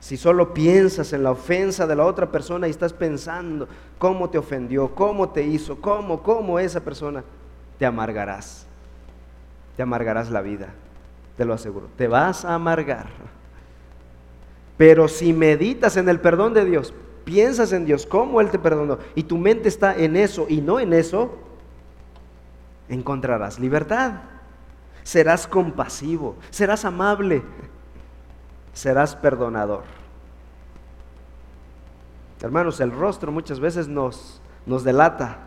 Si 0.00 0.16
solo 0.16 0.54
piensas 0.54 1.12
en 1.12 1.22
la 1.22 1.32
ofensa 1.32 1.86
de 1.86 1.96
la 1.96 2.04
otra 2.04 2.30
persona 2.30 2.68
y 2.68 2.70
estás 2.70 2.92
pensando 2.92 3.66
cómo 3.98 4.30
te 4.30 4.38
ofendió, 4.38 4.94
cómo 4.94 5.30
te 5.30 5.42
hizo, 5.42 5.80
cómo, 5.80 6.22
cómo 6.22 6.58
esa 6.58 6.80
persona, 6.80 7.24
te 7.78 7.86
amargarás. 7.86 8.65
Te 9.76 9.82
amargarás 9.82 10.30
la 10.30 10.40
vida, 10.40 10.68
te 11.36 11.44
lo 11.44 11.54
aseguro. 11.54 11.88
Te 11.96 12.08
vas 12.08 12.44
a 12.44 12.54
amargar. 12.54 13.06
Pero 14.76 15.08
si 15.08 15.32
meditas 15.32 15.96
en 15.96 16.08
el 16.08 16.20
perdón 16.20 16.54
de 16.54 16.64
Dios, 16.64 16.94
piensas 17.24 17.72
en 17.72 17.84
Dios, 17.84 18.06
cómo 18.06 18.40
Él 18.40 18.50
te 18.50 18.58
perdonó, 18.58 18.98
y 19.14 19.22
tu 19.24 19.36
mente 19.38 19.68
está 19.68 19.94
en 19.96 20.16
eso 20.16 20.46
y 20.48 20.60
no 20.60 20.80
en 20.80 20.92
eso, 20.92 21.36
encontrarás 22.88 23.58
libertad. 23.58 24.14
Serás 25.02 25.46
compasivo, 25.46 26.36
serás 26.50 26.84
amable, 26.84 27.42
serás 28.72 29.14
perdonador. 29.14 29.84
Hermanos, 32.42 32.80
el 32.80 32.90
rostro 32.90 33.32
muchas 33.32 33.60
veces 33.60 33.88
nos, 33.88 34.40
nos 34.66 34.84
delata. 34.84 35.38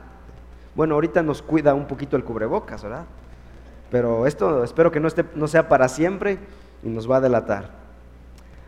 Bueno, 0.75 0.95
ahorita 0.95 1.21
nos 1.23 1.41
cuida 1.41 1.73
un 1.73 1.87
poquito 1.87 2.15
el 2.15 2.23
cubrebocas, 2.23 2.83
¿verdad? 2.83 3.05
Pero 3.91 4.27
esto 4.27 4.63
espero 4.63 4.91
que 4.91 4.99
no, 4.99 5.07
esté, 5.07 5.25
no 5.35 5.47
sea 5.47 5.67
para 5.67 5.87
siempre 5.87 6.39
y 6.83 6.89
nos 6.89 7.09
va 7.09 7.17
a 7.17 7.21
delatar. 7.21 7.71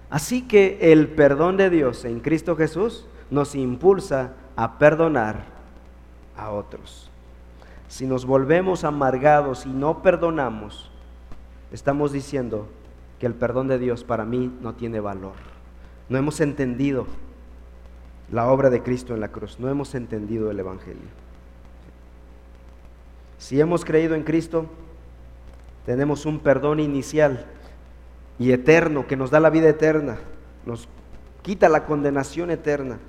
Así 0.09 0.47
que 0.47 0.77
el 0.81 1.07
perdón 1.07 1.57
de 1.57 1.69
Dios 1.69 2.05
en 2.05 2.19
Cristo 2.19 2.55
Jesús 2.55 3.05
nos 3.29 3.55
impulsa 3.55 4.33
a 4.55 4.77
perdonar 4.77 5.45
a 6.37 6.51
otros. 6.51 7.09
Si 7.87 8.05
nos 8.05 8.25
volvemos 8.25 8.83
amargados 8.83 9.65
y 9.65 9.69
no 9.69 10.01
perdonamos, 10.01 10.91
estamos 11.71 12.11
diciendo 12.11 12.67
que 13.19 13.25
el 13.25 13.33
perdón 13.33 13.67
de 13.67 13.79
Dios 13.79 14.03
para 14.03 14.25
mí 14.25 14.51
no 14.61 14.73
tiene 14.73 14.99
valor. 14.99 15.33
No 16.09 16.17
hemos 16.17 16.41
entendido 16.41 17.05
la 18.31 18.47
obra 18.51 18.69
de 18.69 18.81
Cristo 18.81 19.13
en 19.13 19.19
la 19.19 19.29
cruz. 19.29 19.59
No 19.59 19.69
hemos 19.69 19.93
entendido 19.95 20.51
el 20.51 20.59
Evangelio. 20.59 21.21
Si 23.37 23.59
hemos 23.59 23.85
creído 23.85 24.15
en 24.15 24.23
Cristo, 24.23 24.65
tenemos 25.85 26.25
un 26.25 26.39
perdón 26.39 26.79
inicial 26.79 27.45
y 28.39 28.51
eterno 28.51 29.07
que 29.07 29.15
nos 29.15 29.31
da 29.31 29.39
la 29.39 29.49
vida 29.49 29.69
eterna, 29.69 30.17
nos 30.65 30.87
quita 31.41 31.69
la 31.69 31.85
condenación 31.85 32.51
eterna. 32.51 32.99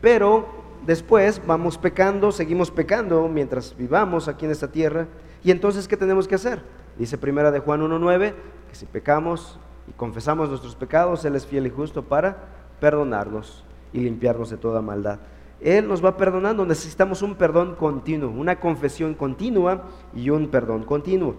Pero 0.00 0.46
después 0.86 1.40
vamos 1.46 1.78
pecando, 1.78 2.32
seguimos 2.32 2.70
pecando 2.70 3.28
mientras 3.28 3.76
vivamos 3.76 4.28
aquí 4.28 4.46
en 4.46 4.52
esta 4.52 4.68
tierra. 4.68 5.06
Y 5.42 5.50
entonces, 5.50 5.88
¿qué 5.88 5.96
tenemos 5.96 6.28
que 6.28 6.34
hacer? 6.34 6.62
Dice 6.98 7.18
primera 7.18 7.50
de 7.50 7.60
Juan 7.60 7.80
1.9, 7.82 8.34
que 8.68 8.74
si 8.74 8.86
pecamos 8.86 9.58
y 9.88 9.92
confesamos 9.92 10.48
nuestros 10.48 10.74
pecados, 10.74 11.24
Él 11.24 11.34
es 11.36 11.46
fiel 11.46 11.66
y 11.66 11.70
justo 11.70 12.02
para 12.02 12.36
perdonarnos 12.80 13.64
y 13.92 14.00
limpiarnos 14.00 14.50
de 14.50 14.56
toda 14.56 14.82
maldad. 14.82 15.18
Él 15.60 15.86
nos 15.86 16.02
va 16.02 16.16
perdonando, 16.16 16.64
necesitamos 16.64 17.20
un 17.20 17.34
perdón 17.34 17.74
continuo, 17.74 18.30
una 18.30 18.58
confesión 18.60 19.14
continua 19.14 19.84
y 20.14 20.30
un 20.30 20.48
perdón 20.48 20.84
continuo. 20.84 21.36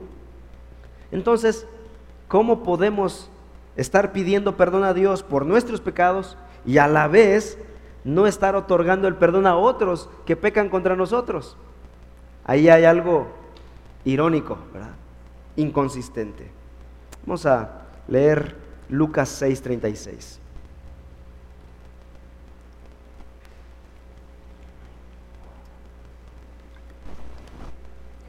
Entonces, 1.12 1.68
¿cómo 2.28 2.64
podemos 2.64 3.30
estar 3.76 4.12
pidiendo 4.12 4.58
perdón 4.58 4.84
a 4.84 4.94
Dios 4.94 5.24
por 5.24 5.46
nuestros 5.46 5.82
pecados 5.82 6.38
y 6.66 6.78
a 6.78 6.88
la 6.88 7.08
vez 7.08 7.58
no 8.04 8.28
estar 8.28 8.56
otorgando 8.56 9.08
el 9.08 9.16
perdón 9.16 9.46
a 9.46 9.56
otros 9.56 10.10
que 10.26 10.36
pecan 10.36 10.70
contra 10.70 10.96
nosotros? 10.96 11.58
Ahí 12.46 12.70
hay 12.70 12.86
algo 12.86 13.28
irónico, 14.06 14.58
¿verdad? 14.74 14.94
Inconsistente. 15.56 16.50
Vamos 17.26 17.46
a 17.46 17.84
leer 18.08 18.56
Lucas 18.90 19.30
6:36. 19.42 20.40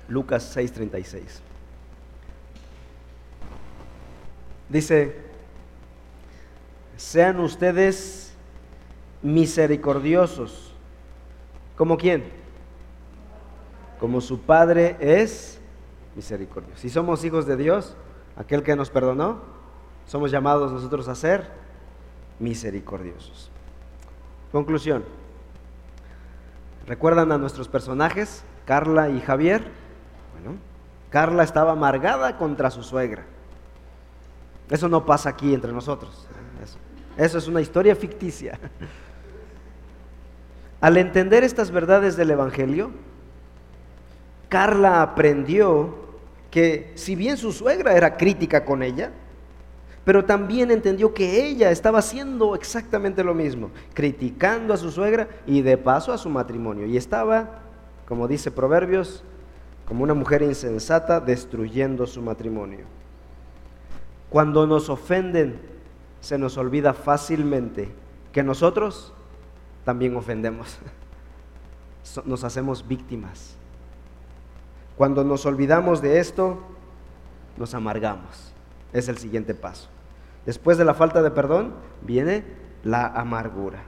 Lucas 0.08 0.54
6:36. 0.54 1.51
Dice, 4.72 5.14
sean 6.96 7.40
ustedes 7.40 8.32
misericordiosos. 9.20 10.72
¿Como 11.76 11.98
quién? 11.98 12.24
Como 14.00 14.22
su 14.22 14.40
Padre 14.40 14.96
es 14.98 15.60
misericordioso. 16.16 16.80
Si 16.80 16.88
somos 16.88 17.22
hijos 17.22 17.44
de 17.44 17.58
Dios, 17.58 17.94
aquel 18.34 18.62
que 18.62 18.74
nos 18.74 18.88
perdonó, 18.88 19.42
somos 20.06 20.30
llamados 20.30 20.72
nosotros 20.72 21.06
a 21.06 21.16
ser 21.16 21.50
misericordiosos. 22.38 23.50
Conclusión. 24.52 25.04
¿Recuerdan 26.86 27.30
a 27.30 27.36
nuestros 27.36 27.68
personajes, 27.68 28.42
Carla 28.64 29.10
y 29.10 29.20
Javier? 29.20 29.70
Carla 31.10 31.42
estaba 31.42 31.72
amargada 31.72 32.38
contra 32.38 32.70
su 32.70 32.82
suegra. 32.82 33.26
Eso 34.70 34.88
no 34.88 35.04
pasa 35.04 35.30
aquí 35.30 35.52
entre 35.54 35.72
nosotros. 35.72 36.26
Eso, 37.16 37.38
es 37.38 37.48
una 37.48 37.60
historia 37.60 37.94
ficticia. 37.94 38.58
Al 40.80 40.96
entender 40.96 41.44
estas 41.44 41.70
verdades 41.70 42.16
del 42.16 42.30
Evangelio, 42.30 42.90
Carla 44.48 45.02
aprendió 45.02 45.94
que 46.50 46.92
si 46.94 47.14
bien 47.14 47.36
su 47.36 47.52
suegra 47.52 47.94
era 47.96 48.16
crítica 48.16 48.64
con 48.64 48.82
ella, 48.82 49.12
pero 50.04 50.24
también 50.24 50.70
entendió 50.70 51.14
que 51.14 51.46
ella 51.46 51.70
estaba 51.70 52.00
haciendo 52.00 52.54
exactamente 52.54 53.22
lo 53.22 53.34
mismo, 53.34 53.70
criticando 53.94 54.74
a 54.74 54.76
su 54.76 54.90
suegra 54.90 55.28
y 55.46 55.62
de 55.62 55.78
paso 55.78 56.12
a 56.12 56.18
su 56.18 56.28
matrimonio. 56.28 56.86
Y 56.86 56.96
estaba, 56.96 57.60
como 58.08 58.26
dice 58.26 58.50
Proverbios, 58.50 59.22
como 59.86 60.02
una 60.02 60.14
mujer 60.14 60.42
insensata 60.42 61.20
destruyendo 61.20 62.06
su 62.06 62.20
matrimonio. 62.20 62.86
Cuando 64.32 64.66
nos 64.66 64.88
ofenden, 64.88 65.60
se 66.22 66.38
nos 66.38 66.56
olvida 66.56 66.94
fácilmente 66.94 67.90
que 68.32 68.42
nosotros 68.42 69.12
también 69.84 70.16
ofendemos. 70.16 70.78
Nos 72.24 72.42
hacemos 72.42 72.88
víctimas. 72.88 73.54
Cuando 74.96 75.22
nos 75.22 75.46
olvidamos 75.46 76.02
de 76.02 76.18
esto, 76.18 76.58
nos 77.56 77.74
amargamos. 77.74 78.52
Es 78.92 79.08
el 79.08 79.18
siguiente 79.18 79.54
paso. 79.54 79.88
Después 80.46 80.78
de 80.78 80.84
la 80.84 80.94
falta 80.94 81.22
de 81.22 81.30
perdón, 81.30 81.74
viene 82.00 82.42
la 82.82 83.06
amargura. 83.06 83.84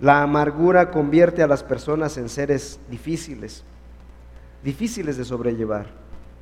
La 0.00 0.22
amargura 0.22 0.90
convierte 0.90 1.42
a 1.42 1.46
las 1.46 1.62
personas 1.62 2.16
en 2.16 2.30
seres 2.30 2.80
difíciles, 2.88 3.62
difíciles 4.64 5.18
de 5.18 5.26
sobrellevar, 5.26 5.86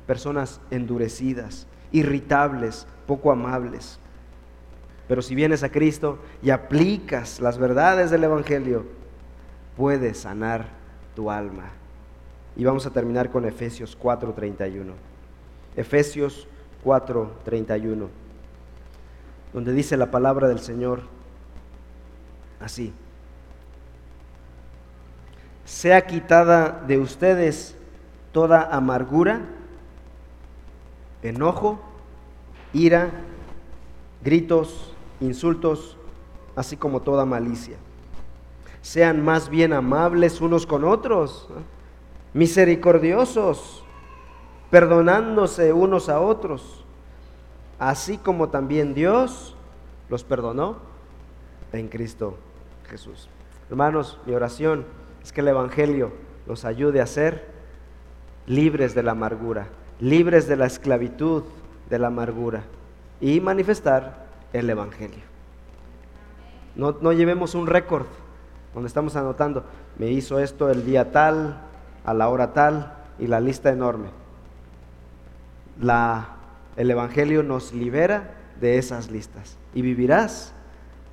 personas 0.07 0.61
endurecidas, 0.71 1.67
irritables, 1.91 2.87
poco 3.07 3.31
amables. 3.31 3.99
Pero 5.07 5.21
si 5.21 5.33
vienes 5.33 5.63
a 5.63 5.71
Cristo 5.71 6.19
y 6.43 6.51
aplicas 6.51 7.39
las 7.39 7.57
verdades 7.57 8.11
del 8.11 8.23
Evangelio, 8.23 8.85
puedes 9.75 10.19
sanar 10.19 10.67
tu 11.15 11.31
alma. 11.31 11.71
Y 12.55 12.63
vamos 12.63 12.85
a 12.85 12.91
terminar 12.91 13.31
con 13.31 13.45
Efesios 13.45 13.97
4:31. 13.97 14.93
Efesios 15.75 16.47
4:31, 16.83 18.07
donde 19.53 19.73
dice 19.73 19.97
la 19.97 20.11
palabra 20.11 20.47
del 20.47 20.59
Señor 20.59 21.01
así. 22.59 22.93
Sea 25.65 26.05
quitada 26.05 26.83
de 26.87 26.99
ustedes 26.99 27.75
toda 28.31 28.75
amargura, 28.75 29.41
enojo, 31.23 31.79
ira, 32.73 33.11
gritos, 34.23 34.93
insultos, 35.19 35.97
así 36.55 36.77
como 36.77 37.01
toda 37.01 37.25
malicia. 37.25 37.77
Sean 38.81 39.23
más 39.23 39.49
bien 39.49 39.73
amables 39.73 40.41
unos 40.41 40.65
con 40.65 40.83
otros, 40.83 41.49
misericordiosos, 42.33 43.83
perdonándose 44.69 45.73
unos 45.73 46.09
a 46.09 46.21
otros, 46.21 46.85
así 47.77 48.17
como 48.17 48.49
también 48.49 48.93
Dios 48.93 49.55
los 50.09 50.23
perdonó 50.23 50.77
en 51.73 51.87
Cristo 51.87 52.37
Jesús. 52.89 53.29
Hermanos, 53.69 54.19
mi 54.25 54.33
oración 54.33 54.85
es 55.23 55.31
que 55.31 55.41
el 55.41 55.49
Evangelio 55.49 56.11
los 56.47 56.65
ayude 56.65 57.01
a 57.01 57.05
ser 57.07 57.47
libres 58.47 58.95
de 58.95 59.03
la 59.03 59.11
amargura, 59.11 59.67
libres 59.99 60.47
de 60.47 60.55
la 60.55 60.65
esclavitud 60.65 61.43
de 61.89 61.99
la 61.99 62.07
amargura 62.07 62.63
y 63.19 63.39
manifestar 63.39 64.25
el 64.53 64.69
Evangelio. 64.69 65.23
No, 66.75 66.95
no 67.01 67.11
llevemos 67.11 67.55
un 67.55 67.67
récord 67.67 68.05
donde 68.73 68.87
estamos 68.87 69.15
anotando, 69.15 69.63
me 69.97 70.11
hizo 70.11 70.39
esto 70.39 70.69
el 70.69 70.85
día 70.85 71.11
tal, 71.11 71.59
a 72.05 72.13
la 72.13 72.29
hora 72.29 72.53
tal 72.53 72.93
y 73.17 73.27
la 73.27 73.39
lista 73.39 73.69
enorme. 73.69 74.09
La, 75.81 76.29
el 76.75 76.91
Evangelio 76.91 77.43
nos 77.43 77.73
libera 77.73 78.35
de 78.59 78.77
esas 78.77 79.09
listas 79.09 79.57
y 79.73 79.81
vivirás 79.81 80.53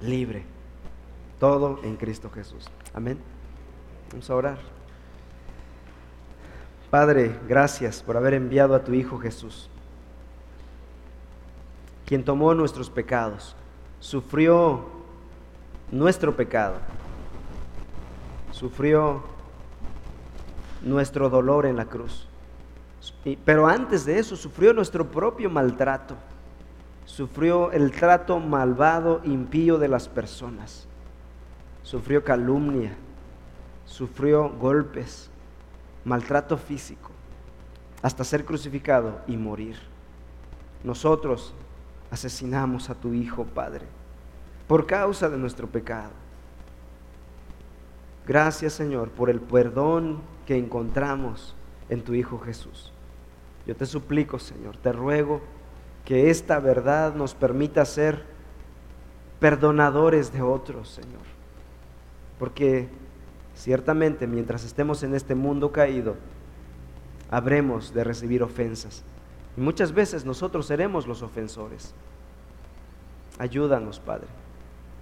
libre. 0.00 0.44
Todo 1.40 1.80
en 1.82 1.96
Cristo 1.96 2.30
Jesús. 2.30 2.66
Amén. 2.94 3.18
Vamos 4.10 4.30
a 4.30 4.34
orar. 4.34 4.75
Padre, 6.90 7.38
gracias 7.48 8.02
por 8.02 8.16
haber 8.16 8.34
enviado 8.34 8.74
a 8.74 8.84
tu 8.84 8.92
Hijo 8.94 9.18
Jesús 9.18 9.68
quien 12.06 12.24
tomó 12.24 12.54
nuestros 12.54 12.88
pecados, 12.88 13.56
sufrió 13.98 14.86
nuestro 15.90 16.36
pecado, 16.36 16.76
sufrió 18.52 19.24
nuestro 20.82 21.28
dolor 21.28 21.66
en 21.66 21.76
la 21.76 21.86
cruz. 21.86 22.28
Pero 23.44 23.66
antes 23.66 24.04
de 24.04 24.18
eso 24.20 24.36
sufrió 24.36 24.72
nuestro 24.72 25.10
propio 25.10 25.50
maltrato, 25.50 26.14
sufrió 27.04 27.72
el 27.72 27.90
trato 27.90 28.38
malvado, 28.38 29.20
impío 29.24 29.78
de 29.78 29.88
las 29.88 30.08
personas, 30.08 30.86
sufrió 31.82 32.22
calumnia, 32.22 32.96
sufrió 33.84 34.48
golpes, 34.48 35.28
maltrato 36.06 36.56
físico, 36.56 37.10
hasta 38.00 38.22
ser 38.22 38.44
crucificado 38.44 39.20
y 39.26 39.36
morir. 39.36 39.76
Nosotros 40.84 41.52
asesinamos 42.12 42.88
a 42.88 42.94
tu 42.94 43.12
Hijo, 43.12 43.44
Padre, 43.44 43.86
por 44.68 44.86
causa 44.86 45.28
de 45.28 45.36
nuestro 45.36 45.66
pecado. 45.66 46.12
Gracias, 48.24 48.72
Señor, 48.72 49.10
por 49.10 49.30
el 49.30 49.40
perdón 49.40 50.22
que 50.46 50.56
encontramos 50.56 51.56
en 51.88 52.02
tu 52.02 52.14
Hijo 52.14 52.38
Jesús. 52.38 52.92
Yo 53.66 53.74
te 53.74 53.84
suplico, 53.84 54.38
Señor, 54.38 54.76
te 54.76 54.92
ruego 54.92 55.40
que 56.04 56.30
esta 56.30 56.60
verdad 56.60 57.16
nos 57.16 57.34
permita 57.34 57.84
ser 57.84 58.24
perdonadores 59.40 60.32
de 60.32 60.42
otros, 60.42 60.88
Señor. 60.88 61.22
Porque 62.38 62.88
ciertamente 63.56 64.26
mientras 64.26 64.64
estemos 64.64 65.02
en 65.02 65.14
este 65.14 65.34
mundo 65.34 65.72
caído, 65.72 66.14
habremos 67.30 67.92
de 67.92 68.04
recibir 68.04 68.42
ofensas. 68.42 69.02
Y 69.56 69.60
muchas 69.60 69.92
veces 69.92 70.24
nosotros 70.24 70.66
seremos 70.66 71.06
los 71.06 71.22
ofensores. 71.22 71.94
Ayúdanos, 73.38 73.98
Padre. 73.98 74.28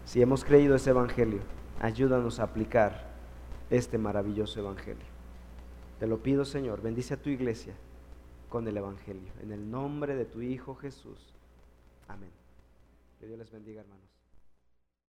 Si 0.07 0.23
hemos 0.23 0.45
creído 0.45 0.77
ese 0.77 0.91
Evangelio, 0.91 1.41
ayúdanos 1.81 2.41
a 2.41 2.45
aplicar 2.45 3.13
este 3.71 3.99
maravilloso 3.99 4.61
Evangelio. 4.61 5.07
Te 5.99 6.07
lo 6.07 6.23
pido, 6.23 6.45
Señor, 6.45 6.83
bendice 6.83 7.15
a 7.15 7.23
tu 7.23 7.31
iglesia 7.31 7.75
con 8.49 8.69
el 8.69 8.77
Evangelio. 8.77 9.33
En 9.43 9.53
el 9.53 9.71
nombre 9.71 10.15
de 10.15 10.25
tu 10.25 10.41
Hijo 10.41 10.75
Jesús. 10.77 11.35
Amén. 12.09 12.31
Que 13.19 13.27
Dios 13.27 13.39
les 13.39 13.51
bendiga, 13.51 13.81
hermanos. 13.81 14.14